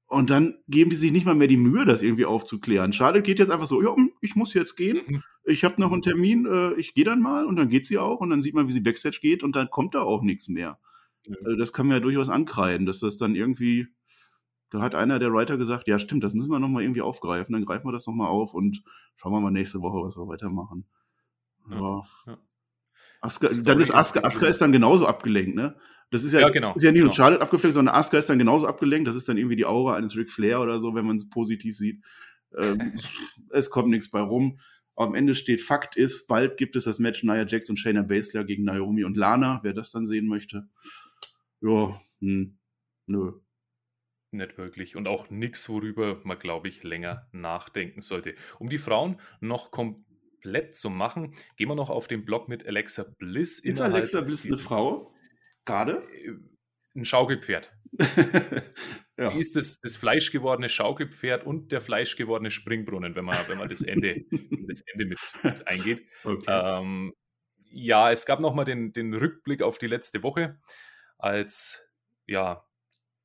[0.07, 2.93] Und dann geben die sich nicht mal mehr die Mühe, das irgendwie aufzuklären.
[2.93, 3.93] Charlotte geht jetzt einfach so, ja,
[4.25, 5.01] ich muss jetzt gehen.
[5.07, 5.23] Mhm.
[5.45, 8.19] Ich habe noch einen Termin, äh, ich gehe dann mal und dann geht sie auch
[8.19, 10.79] und dann sieht man, wie sie Backstage geht und dann kommt da auch nichts mehr.
[11.43, 13.87] Also das kann man ja durchaus ankreiden, dass das dann irgendwie
[14.69, 17.65] da hat einer der Writer gesagt, ja stimmt, das müssen wir nochmal irgendwie aufgreifen, dann
[17.65, 18.83] greifen wir das nochmal auf und
[19.15, 20.85] schauen wir mal nächste Woche, was wir weitermachen.
[21.69, 22.03] Ja.
[22.27, 22.37] ja.
[23.21, 25.75] Aska, dann ist Aska, Aska ist dann genauso abgelenkt, ne?
[26.11, 27.07] Das ist ja, ja, genau, ist ja nicht genau.
[27.07, 29.07] nur Charlotte abgefleckt, sondern Aska ist dann genauso abgelenkt.
[29.07, 31.75] Das ist dann irgendwie die Aura eines Ric Flair oder so, wenn man es positiv
[31.75, 32.03] sieht.
[32.57, 32.99] Ähm,
[33.51, 34.59] es kommt nichts bei rum.
[34.95, 38.45] Am Ende steht, Fakt ist, bald gibt es das Match Nia Jax und Shayna Baszler
[38.45, 40.69] gegen Naomi und Lana, wer das dann sehen möchte.
[41.61, 42.57] Ja, hm,
[43.07, 43.33] nö.
[44.31, 44.95] Nicht wirklich.
[44.95, 48.35] Und auch nichts, worüber man, glaube ich, länger nachdenken sollte.
[48.59, 53.05] Um die Frauen noch komplett zu machen, gehen wir noch auf den Blog mit Alexa
[53.17, 53.59] Bliss.
[53.59, 55.13] Ist Alexa Bliss eine Frau?
[55.65, 56.03] Gerade?
[56.13, 56.35] Äh,
[56.95, 57.73] ein Schaukelpferd.
[59.17, 59.29] ja.
[59.29, 63.81] Die ist das, das fleischgewordene Schaukelpferd und der fleischgewordene Springbrunnen, wenn man, wenn man das
[63.81, 64.25] Ende,
[64.67, 66.05] das Ende mit, mit eingeht.
[66.23, 66.45] Okay.
[66.47, 67.13] Ähm,
[67.69, 70.59] ja, es gab nochmal den, den Rückblick auf die letzte Woche,
[71.17, 71.89] als
[72.27, 72.65] ja,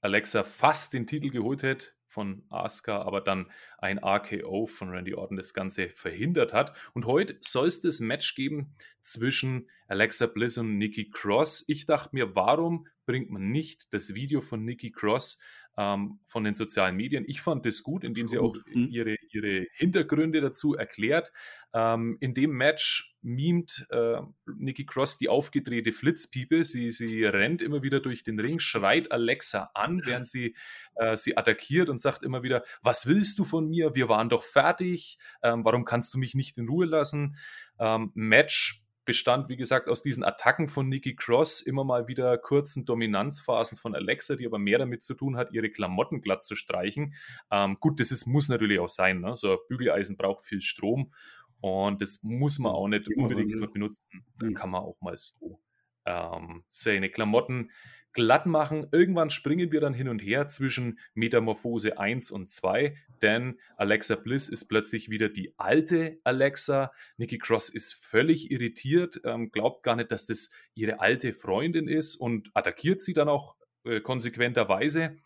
[0.01, 5.37] Alexa fast den Titel geholt hätte von Asuka, aber dann ein RKO von Randy Orton
[5.37, 6.77] das Ganze verhindert hat.
[6.93, 11.65] Und heute soll es das Match geben zwischen Alexa Bliss und Nikki Cross.
[11.69, 15.39] Ich dachte mir, warum bringt man nicht das Video von Nikki Cross
[15.77, 17.25] ähm, von den sozialen Medien.
[17.27, 18.89] Ich fand das gut, indem sie auch mhm.
[18.91, 21.33] ihre, ihre Hintergründe dazu erklärt.
[21.73, 24.21] Ähm, in dem Match mimt äh,
[24.57, 26.65] Nikki Cross die aufgedrehte Flitzpiepe.
[26.65, 30.57] Sie, sie rennt immer wieder durch den Ring, schreit Alexa an, während sie
[30.97, 33.95] äh, sie attackiert und sagt immer wieder, was willst du von mir?
[33.95, 35.19] Wir waren doch fertig.
[35.43, 37.37] Ähm, warum kannst du mich nicht in Ruhe lassen?
[37.79, 42.85] Ähm, Match bestand, wie gesagt, aus diesen Attacken von Nikki Cross, immer mal wieder kurzen
[42.85, 47.15] Dominanzphasen von Alexa, die aber mehr damit zu tun hat, ihre Klamotten glatt zu streichen.
[47.51, 49.21] Ähm, gut, das ist, muss natürlich auch sein.
[49.21, 49.37] Ne?
[49.37, 51.13] So ein Bügeleisen braucht viel Strom
[51.61, 54.25] und das muss man auch nicht unbedingt immer benutzen.
[54.39, 55.61] Dann kann man auch mal so
[56.07, 57.71] ähm, seine Klamotten
[58.13, 58.87] glatt machen.
[58.93, 64.49] Irgendwann springen wir dann hin und her zwischen Metamorphose 1 und 2, denn Alexa Bliss
[64.49, 66.93] ist plötzlich wieder die alte Alexa.
[67.17, 72.17] Nikki Cross ist völlig irritiert, ähm, glaubt gar nicht, dass das ihre alte Freundin ist
[72.17, 75.17] und attackiert sie dann auch äh, konsequenterweise.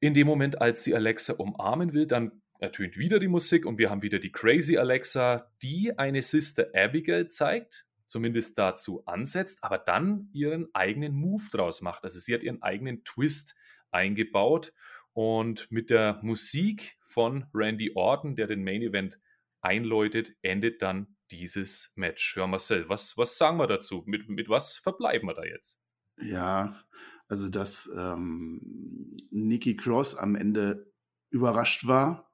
[0.00, 3.90] In dem Moment, als sie Alexa umarmen will, dann ertönt wieder die Musik und wir
[3.90, 10.28] haben wieder die Crazy Alexa, die eine Sister Abigail zeigt, zumindest dazu ansetzt, aber dann
[10.32, 12.04] ihren eigenen Move draus macht.
[12.04, 13.56] Also sie hat ihren eigenen Twist
[13.90, 14.72] eingebaut
[15.12, 19.18] und mit der Musik von Randy Orton, der den Main Event
[19.62, 22.36] einläutet, endet dann dieses Match.
[22.36, 24.02] Ja, Marcel, was, was sagen wir dazu?
[24.06, 25.80] Mit, mit was verbleiben wir da jetzt?
[26.20, 26.82] Ja,
[27.28, 30.92] also dass ähm, Nikki Cross am Ende
[31.30, 32.31] überrascht war,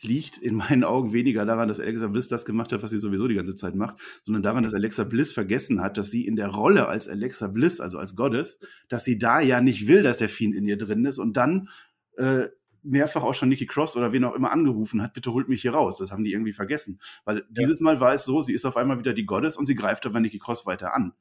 [0.00, 3.28] liegt in meinen Augen weniger daran, dass Alexa Bliss das gemacht hat, was sie sowieso
[3.28, 6.48] die ganze Zeit macht, sondern daran, dass Alexa Bliss vergessen hat, dass sie in der
[6.48, 10.28] Rolle als Alexa Bliss, also als Goddess, dass sie da ja nicht will, dass der
[10.28, 11.68] Fiend in ihr drin ist und dann
[12.16, 12.48] äh,
[12.82, 15.72] mehrfach auch schon Nikki Cross oder wen auch immer angerufen hat, bitte holt mich hier
[15.72, 15.98] raus.
[15.98, 17.00] Das haben die irgendwie vergessen.
[17.24, 17.44] Weil ja.
[17.50, 20.04] dieses Mal war es so, sie ist auf einmal wieder die Goddess und sie greift
[20.06, 21.14] aber Nikki Cross weiter an.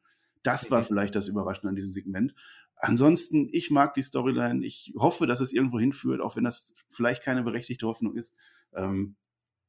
[0.43, 0.85] Das war mhm.
[0.85, 2.35] vielleicht das Überraschende an diesem Segment.
[2.75, 4.65] Ansonsten, ich mag die Storyline.
[4.65, 8.35] Ich hoffe, dass es irgendwo hinführt, auch wenn das vielleicht keine berechtigte Hoffnung ist.
[8.75, 9.15] Ähm,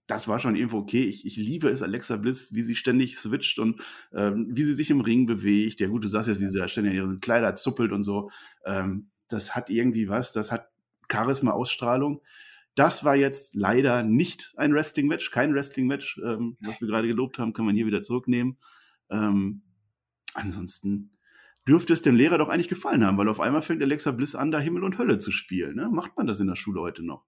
[0.07, 1.05] das war schon irgendwo okay.
[1.05, 3.81] Ich, ich liebe es, Alexa Bliss, wie sie ständig switcht und
[4.13, 5.81] ähm, wie sie sich im Ring bewegt.
[5.81, 8.31] Ja gut, du sagst jetzt, wie sie da ständig ihre Kleider zuppelt und so.
[8.67, 10.69] Ähm, das hat irgendwie was, das hat
[11.11, 12.21] Charisma, Ausstrahlung.
[12.75, 16.21] Das war jetzt leider nicht ein Wrestling-Match, kein Wrestling-Match.
[16.25, 18.59] Ähm, was wir gerade gelobt haben, kann man hier wieder zurücknehmen.
[19.11, 19.63] Ähm,
[20.35, 21.17] ansonsten
[21.67, 24.51] dürfte es dem Lehrer doch eigentlich gefallen haben, weil auf einmal fängt Alexa Bliss an,
[24.51, 25.77] da Himmel und Hölle zu spielen.
[25.77, 25.89] Ne?
[25.89, 27.25] Macht man das in der Schule heute noch?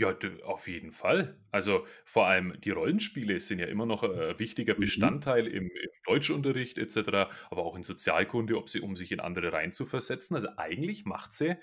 [0.00, 1.36] Ja, auf jeden Fall.
[1.50, 4.80] Also, vor allem die Rollenspiele sind ja immer noch äh, ein wichtiger Mhm.
[4.80, 9.20] Bestandteil im im Deutschunterricht et cetera, aber auch in Sozialkunde, ob sie um sich in
[9.20, 10.36] andere reinzuversetzen.
[10.36, 11.56] Also, eigentlich macht sie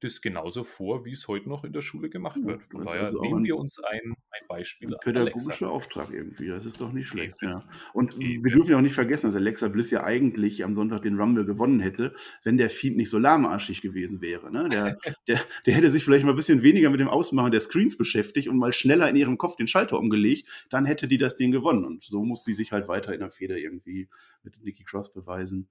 [0.00, 2.66] das genauso vor, wie es heute noch in der Schule gemacht Ja, wird.
[2.66, 5.54] Von daher also nehmen ein wir uns ein ein Beispiel ein an Alexa.
[5.54, 6.48] pädagogischer Auftrag irgendwie.
[6.48, 7.66] Das ist doch nicht schlecht, Eben, ja.
[7.92, 8.50] Und wir eben.
[8.52, 11.80] dürfen ja auch nicht vergessen, dass Alexa Bliss ja eigentlich am Sonntag den Rumble gewonnen
[11.80, 14.68] hätte, wenn der Feed nicht so lahmarschig gewesen wäre, ne?
[14.70, 14.96] Der
[15.28, 18.48] der der hätte sich vielleicht mal 'n bisschen weniger mit dem Ausmachen der Screens beschäftigt
[18.48, 21.84] und mal schneller in ihrem Kopf den Schalter umgelegt, dann hätte die das Ding gewonnen.
[21.84, 24.08] Und so muss sie sich halt weiter in der Fehde irgendwie
[24.42, 25.68] mit Nikki Cross beweisen.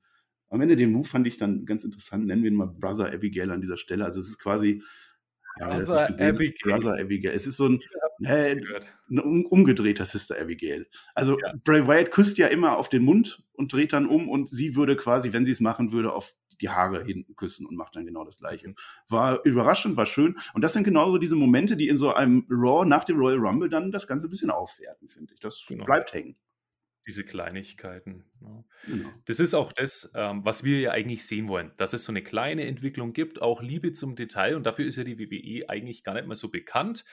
[0.51, 3.51] Am Ende den Move fand ich dann ganz interessant, nennen wir ihn mal Brother Abigail
[3.51, 4.05] an dieser Stelle.
[4.05, 4.81] Also, es ist quasi
[5.57, 6.53] ja, Brother gesehen Abigail.
[6.61, 7.33] Brother Abigail.
[7.35, 8.99] Es ist so 'n Jeder hat was ne, gehört.
[9.09, 10.87] 'n um umgedrehter Sister Abigail.
[11.15, 11.53] Also, Ja.
[11.65, 14.95] Bray Wyatt küsst ja immer auf den Mund und dreht dann um und sie würde
[14.97, 18.37] quasi, wenn sie's machen würde, auf die Haare hinten küssen und macht dann genau das
[18.37, 18.69] Gleiche.
[18.69, 18.75] Mhm.
[19.09, 20.35] War überraschend, war schön.
[20.53, 23.69] Und das sind genauso diese Momente, die in so einem Raw nach dem Royal Rumble
[23.69, 25.39] dann das Ganze 'n bisschen aufwerten, finde ich.
[25.41, 25.85] Das Genau.
[25.85, 26.35] bleibt hängen.
[27.07, 28.63] Diese Kleinigkeiten, ja.
[28.85, 29.21] Genau.
[29.25, 32.21] Das ist auch das, ähm, was wir ja eigentlich sehen wollen, dass es so 'ne
[32.21, 36.13] kleine Entwicklung gibt, auch Liebe zum Detail und dafür ist ja die WWE eigentlich gar
[36.13, 37.03] nicht mal so bekannt.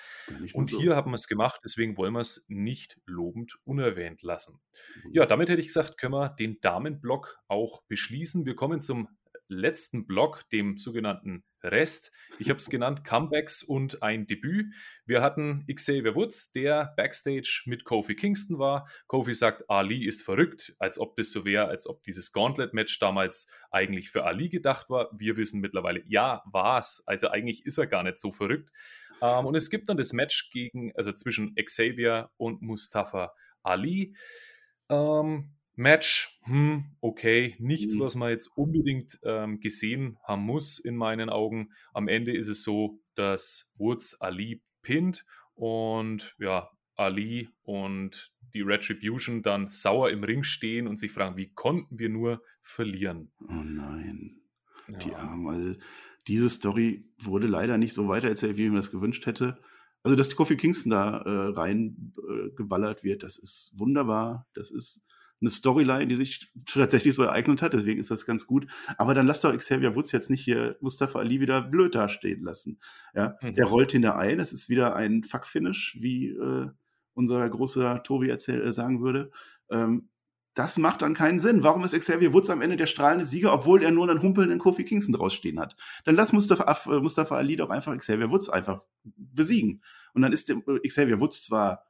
[0.53, 0.79] Und so.
[0.79, 4.61] hier haben wir's gemacht, deswegen wollen wir's nicht lobend unerwähnt lassen.
[5.13, 5.29] Ja, Mhm.
[5.29, 8.45] damit hätte ich gesagt, können wir den Damenblock auch beschließen.
[8.47, 9.09] Wir kommen zum
[9.49, 12.13] letzten Block, dem sogenannten Rest.
[12.39, 14.73] Ich habe es genannt Comebacks und ein Debüt.
[15.05, 18.89] Wir hatten Xavier Woods, der backstage mit Kofi Kingston war.
[19.07, 23.49] Kofi sagt, Ali ist verrückt, als ob das so wäre, als ob dieses Gauntlet-Match damals
[23.71, 25.11] eigentlich für Ali gedacht war.
[25.19, 27.03] Wir wissen mittlerweile, ja, war's.
[27.07, 28.71] Also eigentlich ist er gar nicht so verrückt.
[29.23, 34.15] Ähm, und es gibt dann das Match gegen, also zwischen Xavier und Mustafa Ali.
[34.89, 38.01] Ähm, Match, hm, okay, nichts, Mhm.
[38.01, 41.71] was man jetzt unbedingt ähm, gesehen haben muss, in meinen Augen.
[41.93, 45.25] Am Ende ist es so, dass Woods Ali pinnt
[45.55, 51.53] und ja, Ali und die Retribution dann sauer im Ring stehen und sich fragen, wie
[51.53, 53.33] konnten wir nur verlieren?
[53.41, 54.41] Oh nein.
[54.89, 55.17] Die Ja.
[55.17, 55.47] Armen.
[55.49, 55.81] Also,
[56.27, 59.61] diese Story wurde leider nicht so weitererzählt, wie ich mir das gewünscht hätte.
[60.03, 64.47] Also, dass Kofi Kingston da äh, rein äh, geballert wird, das ist wunderbar.
[64.55, 65.06] Das ist
[65.41, 68.67] 'ne Storyline, die sich tatsächlich so ereignet hat, deswegen ist das ganz gut.
[68.97, 72.79] Aber dann lass doch Xavier Woods jetzt nicht hier Mustafa Ali wieder blöd dastehen lassen.
[73.15, 73.71] Ja, der Mhm.
[73.71, 74.41] rollt hinter ein.
[74.41, 76.71] Es ist wieder ein Fuck-Finish, wie äh,
[77.15, 79.31] unser großer Tobi erzähl äh, sagen würde.
[79.71, 80.09] Ähm,
[80.55, 81.63] das macht dann keinen Sinn.
[81.63, 84.85] Warum ist Xavier Woods am Ende der strahlende Sieger, obwohl er nur einen humpelnden Kofi
[84.85, 85.77] Kingston drausstehen hat?
[86.07, 89.83] Dann lass Mustafa, Af- äh, Mustafa Ali doch einfach Xavier Woods einfach besiegen.
[90.15, 91.85] Und dann ist der, äh, Xavier Woods zwar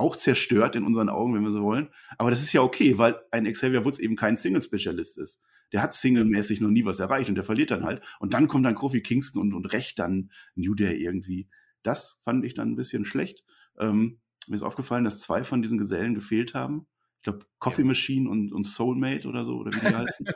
[0.00, 3.20] auch zerstört in unseren Augen, wenn wir so wollen, aber das ist ja okay, weil
[3.30, 5.42] ein Xavier Woods eben kein Single-Spezialist ist.
[5.72, 8.02] Der hat singlemäßig noch nie was erreicht und der verliert dann halt.
[8.18, 11.48] Und dann kommt dann Kofi Kingston und, und rächt dann New Day irgendwie.
[11.82, 13.44] Das fand ich dann ein bisschen schlecht.
[13.78, 16.86] Ähm, mir ist aufgefallen, dass zwei von diesen Gesellen gefehlt haben.
[17.18, 17.84] Ich glaube, Coffee.
[17.84, 20.26] Machine und, und Soulmate oder so, oder wie die heißen.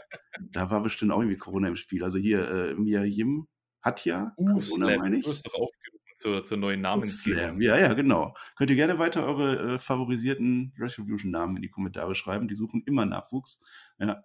[0.52, 2.04] da war bestimmt auch irgendwie Corona im Spiel.
[2.04, 3.48] Also hier, äh, Mia Yim
[3.82, 5.24] hat ja Uh, Corona, meine ich.
[5.24, 5.83] du hast doch aufgerufen
[6.14, 7.60] zur, zur neuen Namensgebung.
[7.60, 8.34] Ja, ja, genau.
[8.56, 12.48] Könnt ihr gerne weiter eure äh, favorisierten Retribution-Namen in die Kommentare schreiben.
[12.48, 13.62] Die suchen immer Nachwuchs.
[13.98, 14.22] Ja.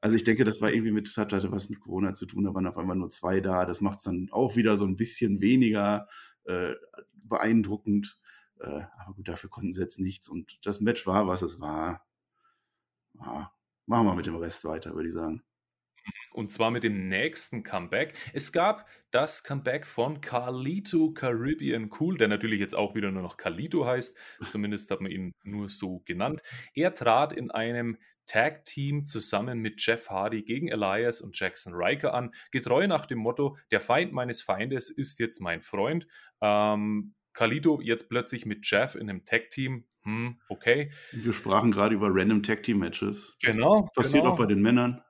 [0.00, 2.52] Also ich denke, das war irgendwie mit, das hat was mit Corona zu tun, da
[2.54, 3.64] waren auf einmal nur zwei da.
[3.64, 6.08] Das macht es dann auch wieder so ein bisschen weniger
[6.44, 6.72] äh,
[7.14, 8.18] beeindruckend.
[8.60, 10.28] Äh, aber gut, dafür konnten sie jetzt nichts.
[10.28, 12.04] Und das Match war, was es war.
[13.14, 13.52] Ja,
[13.86, 15.42] machen wir mit dem Rest weiter, würde ich sagen.
[16.32, 18.14] Und zwar mit dem nächsten Comeback.
[18.32, 23.36] Es gab das Comeback von Carlito Caribbean Cool, der natürlich jetzt auch wieder nur noch
[23.36, 24.16] Carlito heißt.
[24.48, 26.42] Zumindest hat man ihn nur so genannt.
[26.74, 32.14] Er trat in einem Tag Team zusammen mit Jeff Hardy gegen Elias und Jackson Riker
[32.14, 36.06] an, getreu nach dem Motto: Der Feind meines Feindes ist jetzt mein Freund.
[36.40, 39.84] Ähm, Carlito jetzt plötzlich mit Jeff in einem Tag Team.
[40.02, 40.90] Hm, okay.
[41.12, 43.36] Wir sprachen gerade über Random Tag Team Matches.
[43.40, 43.88] Genau.
[43.94, 44.34] Passiert genau.
[44.34, 45.02] auch bei den Männern.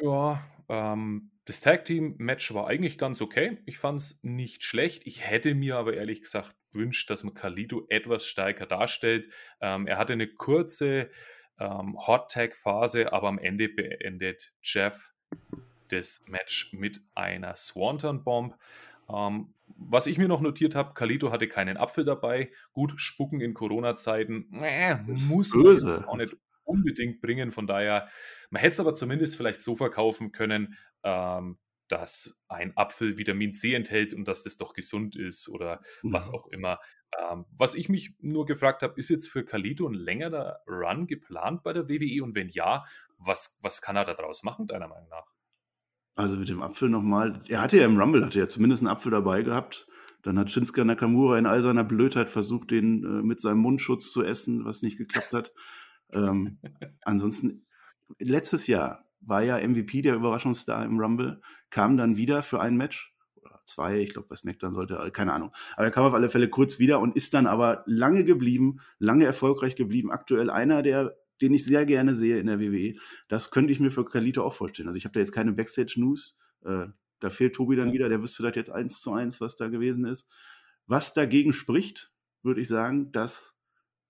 [0.00, 3.58] Ja, ähm, das Tag Team Match war eigentlich ganz okay.
[3.66, 5.06] Ich fand es nicht schlecht.
[5.06, 9.28] Ich hätte mir aber ehrlich gesagt gewünscht, dass man Carlito etwas stärker darstellt.
[9.60, 11.10] Ähm, er hatte eine kurze
[11.58, 15.12] ähm, Hot Tag Phase, aber am Ende beendet Jeff
[15.88, 18.56] das Match mit einer Swanton Bomb.
[19.12, 22.52] Ähm, was ich mir noch notiert habe, Carlito hatte keinen Apfel dabei.
[22.72, 24.96] Gut, Spucken in Corona-Zeiten äh,
[25.28, 26.36] muss man auch nicht
[26.70, 27.52] unbedingt bringen.
[27.52, 28.08] Von daher,
[28.50, 31.58] man hätte es aber zumindest vielleicht so verkaufen können, ähm,
[31.88, 36.34] dass ein Apfel Vitamin C enthält und dass das doch gesund ist oder was Ja.
[36.34, 36.78] auch immer.
[37.18, 41.64] Ähm, was ich mich nur gefragt habe, ist jetzt für Carlito ein längerer Run geplant
[41.64, 42.84] bei der WWE und wenn ja,
[43.18, 45.26] was, was kann er daraus machen, deiner Meinung nach?
[46.14, 47.42] Also mit dem Apfel nochmal.
[47.48, 49.86] Er hatte ja im Rumble, hatte ja zumindest einen Apfel dabei gehabt.
[50.22, 54.22] Dann hat Shinsuke Nakamura in all seiner Blödheit versucht, den äh, mit seinem Mundschutz zu
[54.22, 55.52] essen, was nicht geklappt hat.
[56.12, 56.58] Ähm,
[57.02, 57.66] ansonsten,
[58.18, 61.40] letztes Jahr war ja MVP der Überraschungsstar im Rumble,
[61.70, 65.52] kam dann wieder für ein Match oder zwei, ich glaube, bei SmackDown sollte, keine Ahnung.
[65.76, 69.24] Aber er kam auf alle Fälle kurz wieder und ist dann aber lange geblieben, lange
[69.24, 70.10] erfolgreich geblieben.
[70.10, 72.94] Aktuell einer der den ich sehr gerne sehe in der WWE.
[73.28, 74.88] Das könnte ich mir für Kalito auch vorstellen.
[74.88, 76.38] Also ich habe da jetzt keine Backstage-News.
[76.64, 76.86] Äh,
[77.20, 77.94] da fehlt Tobi dann ja.
[77.94, 80.28] wieder, der wüsste das jetzt eins zu eins, was da gewesen ist.
[80.86, 83.56] Was dagegen spricht, würde ich sagen, dass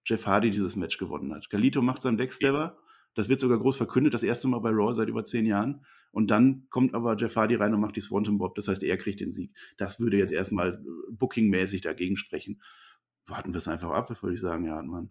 [0.05, 1.51] Jeff Hardy dieses Match gewonnen hat.
[1.51, 2.79] Kalito macht seinen Backstabber.
[3.15, 5.85] Das wird sogar groß verkündet, das erste Mal bei Raw seit über zehn Jahren.
[6.13, 8.55] Und dann kommt aber Jeff Hardy rein und macht die Swanton Bob.
[8.55, 9.57] Das heißt, er kriegt den Sieg.
[9.77, 12.63] Das würde jetzt erstmal äh, bookingmäßig dagegen sprechen.
[13.27, 15.11] Warten wir es einfach ab, würde ich sagen, ja, Mann.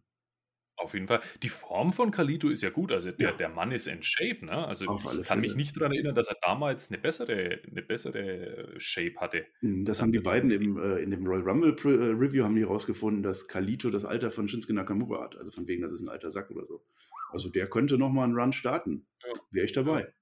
[0.80, 1.20] Auf jeden Fall.
[1.44, 2.94] Die Form von Kalito ist ja gut.
[2.94, 3.36] Also der, ja.
[3.36, 4.66] der Mann ist in Shape, ne?
[4.66, 8.74] Also Auf ich kann mich nicht daran erinnern, dass er damals eine bessere, eine bessere
[8.78, 9.46] Shape hatte.
[9.60, 12.64] Hm, das haben die beiden im, äh, in dem Royal Rumble äh, Review haben die
[12.64, 15.38] rausgefunden, dass Kalito das Alter von Shinsuke Nakamura hat.
[15.38, 16.82] Also von wegen, das ist ein alter Sack oder so.
[17.32, 19.06] Also der könnte nochmal einen Run starten.
[19.22, 19.34] Ja.
[19.52, 20.14] Wäre ich dabei.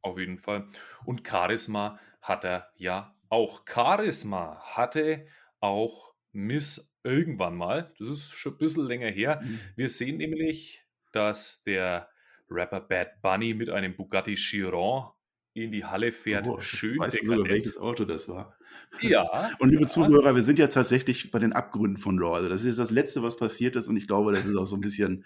[0.00, 0.68] Auf jeden Fall.
[1.04, 3.62] Und Charisma hat er ja auch.
[3.68, 5.26] Charisma hatte
[5.60, 7.92] auch Miss irgendwann mal.
[7.98, 9.40] Das ist schon ein bisschen länger her.
[9.42, 9.58] Mhm.
[9.76, 10.82] Wir sehen nämlich,
[11.12, 12.08] dass der
[12.50, 15.10] Rapper Bad Bunny mit einem Bugatti Chiron
[15.54, 16.46] in die Halle fährt.
[16.46, 18.56] Oh, Schön weißt du sogar, welches Auto das war?
[19.00, 19.50] Ja.
[19.58, 19.88] Und liebe ja.
[19.88, 22.36] Zuhörer, wir sind ja tatsächlich bei den Abgründen von Raw.
[22.36, 24.76] Also das ist das Letzte, was passiert ist und ich glaube, das ist auch so
[24.76, 25.24] ein bisschen,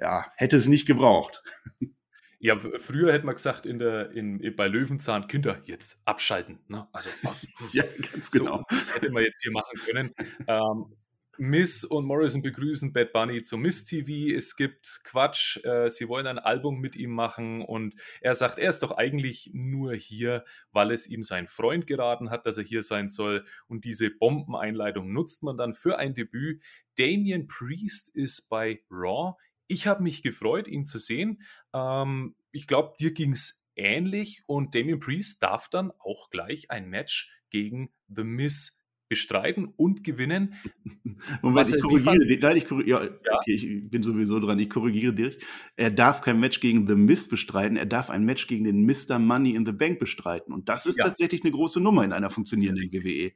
[0.00, 1.42] ja, hätte es nicht gebraucht.
[2.40, 6.60] Ja, früher hätte man gesagt in der, in, bei Löwenzahn, Kinder, jetzt abschalten.
[6.68, 6.86] Ne?
[6.92, 8.58] Also, was, ja, ganz genau.
[8.58, 10.12] So, das hätte man jetzt hier machen können.
[10.46, 10.96] ähm,
[11.38, 14.34] Miss und Morrison begrüßen Bad Bunny zum Miss TV.
[14.36, 15.64] Es gibt Quatsch.
[15.64, 19.50] Äh, sie wollen ein Album mit ihm machen und er sagt, er ist doch eigentlich
[19.54, 23.44] nur hier, weil es ihm sein Freund geraten hat, dass er hier sein soll.
[23.68, 26.62] Und diese Bombeneinleitung nutzt man dann für ein Debüt.
[26.98, 29.36] Damien Priest ist bei Raw.
[29.68, 31.42] Ich habe mich gefreut, ihn zu sehen.
[31.72, 36.88] Ähm, ich glaube, dir ging es ähnlich und Damien Priest darf dann auch gleich ein
[36.88, 38.77] Match gegen The Miss
[39.08, 40.54] bestreiten und gewinnen.
[41.42, 42.38] Moment, ich korrigiere.
[42.40, 43.38] Nein, ich korrigiere, ja, ja.
[43.38, 44.58] Okay, ich bin sowieso dran.
[44.58, 45.38] Ich korrigiere dich.
[45.76, 47.76] Er darf kein Match gegen The Miz bestreiten.
[47.76, 49.18] Er darf ein Match gegen den Mr.
[49.18, 50.52] Money in the Bank bestreiten.
[50.52, 51.04] Und das ist ja.
[51.04, 53.32] tatsächlich eine große Nummer in einer funktionierenden WWE.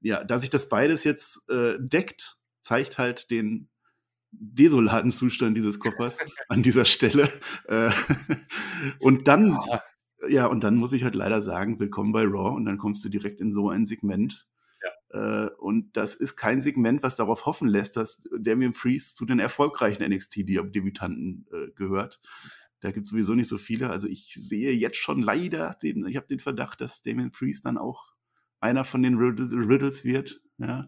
[0.00, 3.68] Ja, dass sich das beides jetzt äh, deckt, zeigt halt den
[4.30, 6.18] desolaten Zustand dieses Koffers
[6.48, 7.30] an dieser Stelle.
[7.66, 7.90] Äh,
[9.00, 9.82] und dann, ja.
[10.28, 12.54] ja, und dann muss ich halt leider sagen, willkommen bei Raw.
[12.54, 14.46] Und dann kommst du direkt in so ein Segment
[15.58, 20.02] und das ist kein Segment, was darauf hoffen lässt, dass Damien Priest zu den erfolgreichen
[20.02, 22.20] NXT-Debütanten äh, gehört.
[22.80, 23.90] Da gibt es sowieso nicht so viele.
[23.90, 27.78] Also ich sehe jetzt schon leider, den, ich habe den Verdacht, dass Damien Priest dann
[27.78, 28.12] auch
[28.60, 30.86] einer von den Riddles wird, ja,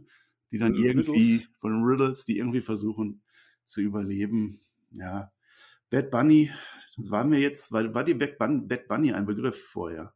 [0.51, 1.09] die dann Riddles.
[1.09, 3.23] irgendwie von den Riddles, die irgendwie versuchen
[3.65, 4.61] zu überleben.
[4.91, 5.33] Ja,
[5.89, 6.51] Bad Bunny,
[6.97, 8.39] das war mir jetzt, war, war dir Bad
[8.89, 10.13] Bunny ein Begriff vorher?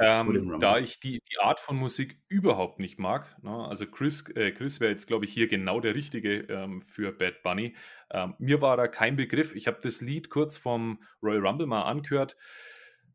[0.00, 3.36] Ähm, da ich die, die Art von Musik überhaupt nicht mag.
[3.42, 3.50] Ne?
[3.50, 7.42] Also Chris, äh, Chris wäre jetzt, glaube ich, hier genau der Richtige ähm, für Bad
[7.42, 7.74] Bunny.
[8.10, 9.54] Ähm, mir war da kein Begriff.
[9.54, 12.36] Ich habe das Lied kurz vom Royal Rumble mal angehört.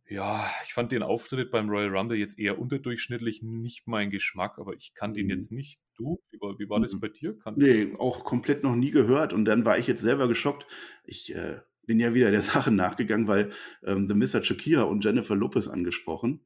[0.10, 4.74] Ja, ich fand den Auftritt beim Royal Rumble jetzt eher unterdurchschnittlich, nicht mein Geschmack, aber
[4.74, 5.32] ich kann den mhm.
[5.32, 5.80] jetzt nicht.
[5.98, 7.00] Du, wie war, wie war das mhm.
[7.00, 7.38] bei dir?
[7.40, 10.68] Kann nee, auch komplett noch nie gehört und dann war ich jetzt selber geschockt.
[11.06, 13.52] Ich äh, bin ja wieder der Sache nachgegangen, weil
[13.84, 14.44] ähm, The Mr.
[14.44, 16.42] Shakira und Jennifer Lopez angesprochen.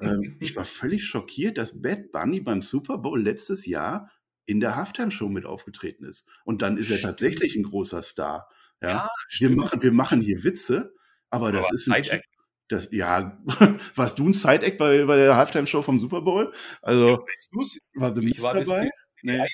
[0.00, 4.10] Ähm, ich war völlig schockiert, dass Bad Bunny beim Super Bowl letztes Jahr
[4.46, 6.28] in der Halftime-Show mit aufgetreten ist.
[6.44, 8.48] Und dann ist er tatsächlich ein großer Star.
[8.80, 10.94] Ja, ja wir, machen, wir machen hier Witze,
[11.30, 12.20] aber das aber ist ein.
[12.68, 13.38] Das, ja,
[13.94, 16.52] warst du ein Side-Act bei, bei der Halftime-Show vom Super Bowl?
[16.80, 17.26] Also,
[17.94, 18.90] war The Mist dabei?
[19.22, 19.46] Nee.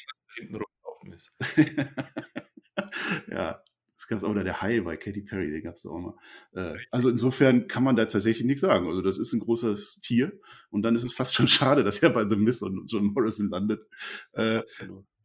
[3.30, 3.62] ja,
[4.08, 6.14] gab es auch, oder der Hai bei Katy Perry, den gab es da auch mal.
[6.52, 8.88] Äh, also insofern kann man da tatsächlich nichts sagen.
[8.88, 10.32] Also das ist ein großes Tier
[10.70, 13.48] und dann ist es fast schon schade, dass er bei The Miss und John Morrison
[13.50, 13.86] landet.
[14.32, 14.62] Äh,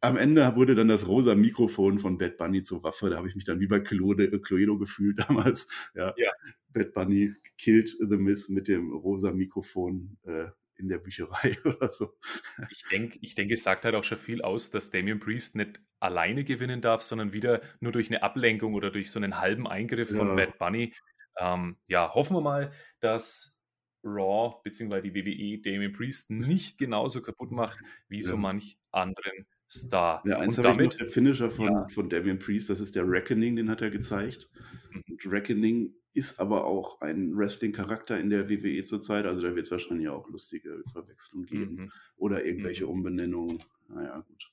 [0.00, 3.08] am Ende wurde dann das rosa Mikrofon von Bad Bunny zur Waffe.
[3.08, 5.68] Da habe ich mich dann wie bei Cluedo, Cluedo gefühlt damals.
[5.94, 6.14] Ja.
[6.16, 6.30] ja.
[6.72, 10.18] Bad Bunny killt The Miss mit dem rosa Mikrofon.
[10.24, 10.48] Äh,
[10.84, 12.14] in der Bücherei oder so.
[12.70, 15.80] Ich denke, ich denk, es sagt halt auch schon viel aus, dass Damien Priest nicht
[15.98, 20.10] alleine gewinnen darf, sondern wieder nur durch eine Ablenkung oder durch so einen halben Eingriff
[20.10, 20.18] ja.
[20.18, 20.92] von Bad Bunny.
[21.38, 22.70] Ähm, ja, hoffen wir mal,
[23.00, 23.58] dass
[24.04, 25.00] Raw bzw.
[25.00, 27.78] die WWE Damien Priest nicht genauso kaputt macht
[28.08, 28.24] wie ja.
[28.24, 30.22] so manch anderen Star.
[30.26, 31.86] Ja, eins habe damit, der Finisher von, ja.
[31.86, 34.50] von Damien Priest, das ist der Reckoning, den hat er gezeigt.
[34.90, 35.16] Mhm.
[35.24, 39.26] Reckoning ist aber auch ein Wrestling-Charakter in der WWE zurzeit.
[39.26, 41.74] Also da wird es wahrscheinlich auch lustige Verwechslungen geben.
[41.74, 41.90] Mhm.
[42.16, 42.90] Oder irgendwelche Mhm.
[42.90, 43.58] Umbenennungen.
[43.88, 44.50] Naja, gut.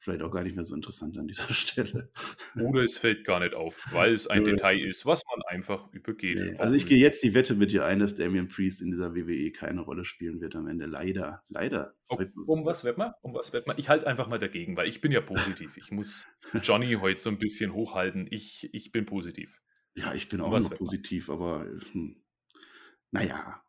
[0.00, 2.10] Vielleicht auch gar nicht mehr so interessant an dieser Stelle.
[2.54, 4.44] Oder es fällt gar nicht auf, weil es ein.
[4.44, 6.38] Detail ist, was man einfach übergeht.
[6.38, 9.16] Nee, also ich gehe jetzt die Wette mit dir ein, dass Damian Priest in dieser
[9.16, 10.86] WWE keine Rolle spielen wird am Ende.
[10.86, 11.94] Leider, leider.
[12.08, 13.12] Um, um was wird man?
[13.22, 13.76] Um was wird man?
[13.76, 15.76] Ich halte einfach mal dagegen, weil ich bin ja positiv.
[15.76, 16.28] Ich muss
[16.62, 18.28] Johnny heute so ein bisschen hochhalten.
[18.30, 19.60] Ich, ich bin positiv.
[19.98, 22.16] Ja, ich bin auch noch positiv, aber hm,
[23.10, 23.62] naja,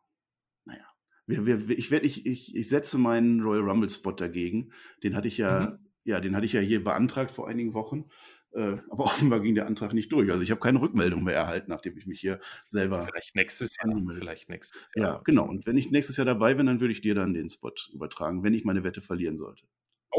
[0.64, 0.84] naja.
[1.26, 4.72] Wir, wir, ich, werd, ich, ich, ich setze meinen Royal Rumble Spot dagegen.
[5.02, 5.78] Den hatte ich ja, Mhm.
[6.04, 8.06] ja, den hatte ich ja hier beantragt vor einigen Wochen.
[8.52, 10.30] Äh, aber offenbar ging der Antrag nicht durch.
[10.30, 13.02] Also ich habe keine Rückmeldung mehr erhalten, nachdem ich mich hier selber.
[13.02, 13.86] Vielleicht nächstes Jahr.
[13.90, 14.22] angemeldet.
[14.22, 15.22] Vielleicht nächstes Ja, Jahr.
[15.24, 15.48] genau.
[15.48, 18.42] Und wenn ich nächstes Jahr dabei bin, dann würde ich dir dann den Spot übertragen,
[18.42, 19.66] wenn ich meine Wette verlieren sollte.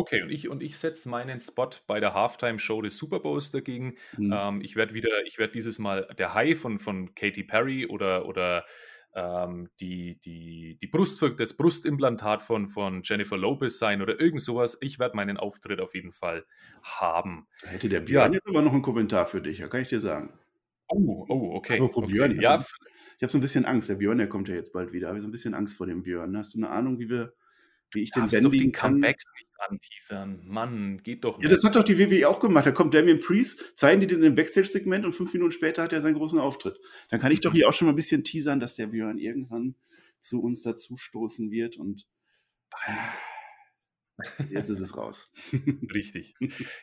[0.02, 3.95] Okay, und ich, und ich setze meinen Spot bei der Halftime-Show des Super Bowls dagegen.
[4.16, 4.34] Hm.
[4.36, 8.26] Ähm, ich werde wieder, ich werde dieses Mal der High von, von Katy Perry oder,
[8.26, 8.66] oder
[9.14, 14.78] ähm, die, die, die Brust, das Brustimplantat von, von Jennifer Lopez sein oder irgend sowas.
[14.82, 16.45] Ich werde meinen Auftritt auf jeden Fall
[16.82, 17.47] haben.
[17.62, 18.38] Da hätte der Björn Ja.
[18.38, 20.34] jetzt aber noch einen Kommentar für dich, ja, kann ich dir sagen.
[20.88, 21.76] Oh, oh, okay.
[21.76, 22.12] Apropos okay.
[22.14, 22.64] Björn, ich Ja, habe
[23.28, 23.89] so, ein bisschen Angst.
[23.89, 25.08] Der Björn, der kommt ja jetzt bald wieder.
[25.08, 26.36] Habe ich so ein bisschen Angst vor dem Björn.
[26.36, 27.34] Hast du eine Ahnung, wie wir,
[27.94, 28.94] wie ich den bändigen kann?
[28.94, 30.42] Comebacks nicht anteasern.
[30.46, 32.66] Mann, geht doch Ja, das hat doch die WWE auch gemacht.
[32.66, 36.02] Da kommt Damian Priest, zeigen die den im Backstage-Segment und fünf Minuten später hat er
[36.02, 36.80] seinen großen Auftritt.
[37.10, 39.76] Dann kann ich doch hier auch schon mal ein bisschen teasern, dass der Björn irgendwann
[40.20, 42.08] zu uns dazustoßen wird und
[44.50, 45.32] jetzt ist es raus.
[45.94, 46.36] Richtig.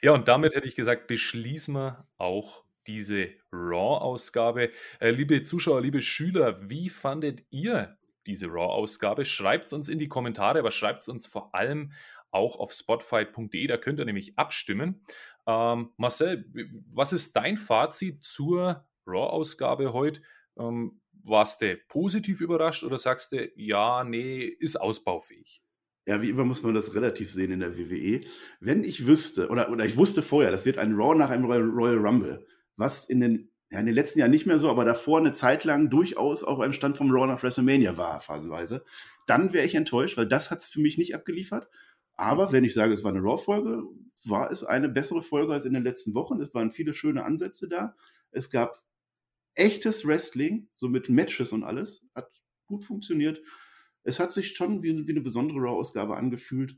[0.02, 4.70] Ja, und damit hätte ich gesagt, beschließen wir auch diese Raw-Ausgabe.
[4.98, 7.96] Äh, liebe Zuschauer, liebe Schüler, wie fandet ihr
[8.28, 9.24] diese Raw-Ausgabe?
[9.24, 11.92] Schreibt es uns in die Kommentare, aber schreibt es uns vor allem
[12.30, 15.02] auch auf spotfight.de, da könnt ihr nämlich abstimmen.
[15.46, 16.44] Ähm, Marcel,
[16.92, 20.20] was ist dein Fazit zur Raw-Ausgabe heute?
[20.58, 25.62] Ähm, warst du positiv überrascht oder sagst du, ja, nee, ist ausbaufähig?
[26.06, 28.22] Ja, wie immer muss man das relativ sehen in der WWE.
[28.60, 31.98] Wenn ich wüsste, oder, oder ich wusste vorher, das wird ein Raw nach einem Royal
[31.98, 35.32] Rumble, was in den, ja, in den letzten Jahren nicht mehr so, aber davor eine
[35.32, 38.84] Zeit lang durchaus auf einem Stand vom Raw nach WrestleMania war, phasenweise,
[39.26, 41.68] dann wäre ich enttäuscht, weil das hat es für mich nicht abgeliefert.
[42.14, 43.82] Aber wenn ich sage, es war eine Raw-Folge,
[44.24, 46.40] war es eine bessere Folge als in den letzten Wochen.
[46.40, 47.94] Es waren viele schöne Ansätze da.
[48.30, 48.82] Es gab
[49.54, 52.06] echtes Wrestling, so mit Matches und alles.
[52.14, 52.30] Hat
[52.66, 53.40] gut funktioniert.
[54.02, 56.76] Es hat sich schon wie, wie eine besondere Raw-Ausgabe angefühlt.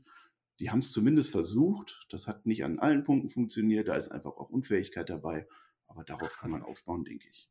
[0.59, 2.05] Die haben es zumindest versucht.
[2.09, 3.87] Das hat nicht an allen Punkten funktioniert.
[3.87, 5.47] Da ist einfach auch Unfähigkeit dabei.
[5.91, 7.49] Aber darauf kann man aufbauen, denke ich.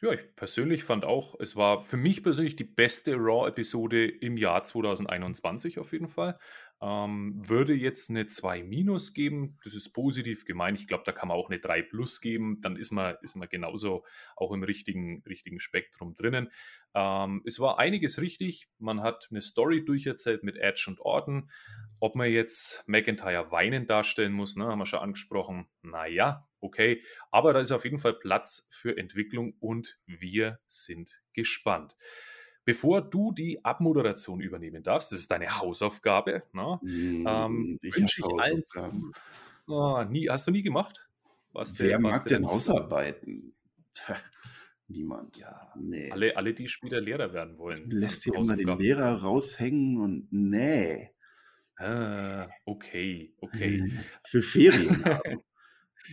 [0.00, 4.64] Ja, ich persönlich fand auch, es war für mich persönlich die beste Raw-Episode im Jahr
[4.64, 6.36] 2021 auf jeden Fall.
[6.82, 10.78] Ähm, würde jetzt eine 2 minus geben, das ist positiv gemeint.
[10.78, 13.48] Ich glaube, da kann man auch eine 3 plus geben, dann ist man, ist man
[13.48, 14.04] genauso
[14.36, 16.50] auch im richtigen, richtigen Spektrum drinnen.
[16.94, 18.68] Ähm, es war einiges richtig.
[18.78, 21.50] Man hat eine Story durcherzählt mit Edge und Orton.
[22.00, 25.66] Ob man jetzt McIntyre weinend darstellen muss, ne, haben wir schon angesprochen.
[25.82, 27.02] Naja, okay.
[27.30, 31.96] Aber da ist auf jeden Fall Platz für Entwicklung und wir sind gespannt.
[32.64, 38.42] Bevor du die Abmoderation übernehmen darfst, das ist deine Hausaufgabe, ne, ähm, ich wünsche ich
[38.42, 39.12] allen.
[39.68, 41.08] Ah, nie, hast du nie gemacht?
[41.52, 43.54] Du- Wer warst mag denn Hausarbeiten?
[43.92, 44.16] Tja,
[44.88, 45.36] niemand.
[45.36, 46.10] Ja, nee.
[46.10, 47.90] alle, alle, die später Lehrer werden wollen.
[47.90, 48.78] Lässt hier immer den.
[48.78, 51.10] Lehrer raushängen und nee.
[51.76, 53.90] Ah, okay, okay.
[54.32, 55.04] Will Ferien.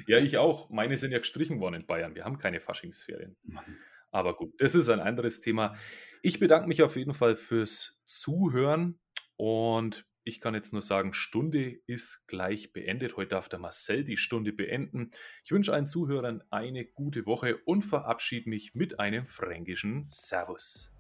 [0.08, 0.70] Ja, ich auch.
[0.70, 2.16] Meine sind ja gestrichen worden in Bayern.
[2.16, 3.36] Wir haben keine Faschingsferien.
[3.44, 3.66] Mann.
[4.10, 5.76] Aber gut, das ist ein anderes Thema.
[6.24, 9.00] Ich bedanke mich auf jeden Fall fürs Zuhören
[9.38, 13.18] und ich kann jetzt nur sagen, Stunde ist gleich beendet.
[13.18, 15.10] Heute darf der Marcel die Stunde beenden.
[15.44, 20.92] Ich wünsche allen Zuhörern eine gute Woche und verabschiede mich mit einem fränkischen Servus.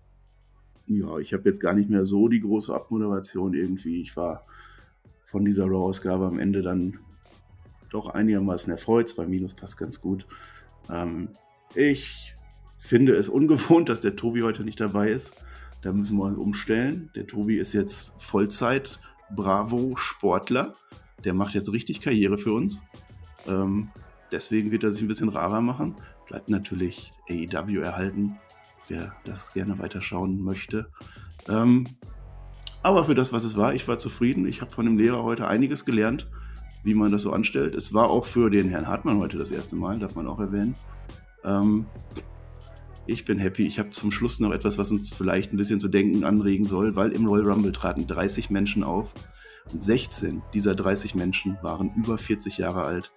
[0.87, 4.01] Ja, ich habe jetzt gar nicht mehr so die große Abmoderation irgendwie.
[4.01, 4.43] Ich war
[5.27, 6.97] von dieser Raw-Ausgabe am Ende dann
[7.91, 9.07] doch einigermaßen erfreut.
[9.07, 10.25] Zwei Minus passt ganz gut.
[10.89, 11.29] Ähm,
[11.75, 12.33] ich
[12.91, 15.37] finde es ungewohnt, dass der Tobi heute nicht dabei ist.
[15.81, 17.09] Da müssen wir uns umstellen.
[17.15, 18.99] Der Tobi ist jetzt Vollzeit
[19.33, 20.73] Bravo-Sportler.
[21.23, 22.83] Der macht jetzt richtig Karriere für uns.
[23.47, 23.87] Ähm,
[24.29, 25.95] deswegen wird er sich ein bisschen rarer machen.
[26.27, 28.37] Bleibt natürlich AEW erhalten,
[28.89, 30.89] wer das gerne weiterschauen möchte.
[31.47, 31.87] Ähm,
[32.83, 34.45] aber für das, was es war, ich war zufrieden.
[34.45, 36.29] Ich habe von dem Lehrer heute einiges gelernt,
[36.83, 37.77] wie man das so anstellt.
[37.77, 40.75] Es war auch für den Herrn Hartmann heute das erste Mal, darf man auch erwähnen.
[41.45, 41.85] Ähm,
[43.11, 43.67] ich bin happy.
[43.67, 46.95] Ich habe zum Schluss noch etwas, was uns vielleicht ein bisschen zu denken anregen soll,
[46.95, 49.13] weil im Royal Rumble traten 30 Menschen auf
[49.71, 53.13] und 16 dieser 30 Menschen waren über 40 Jahre alt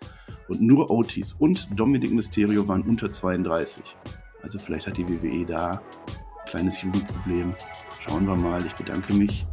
[0.48, 3.84] und nur Otis und Dominic Mysterio waren unter 32.
[4.42, 7.54] Also vielleicht hat die WWE da ein kleines Jugendproblem.
[8.02, 8.64] Schauen wir mal.
[8.66, 9.46] Ich bedanke mich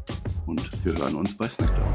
[0.47, 1.93] und wir hören uns bei SmackDown.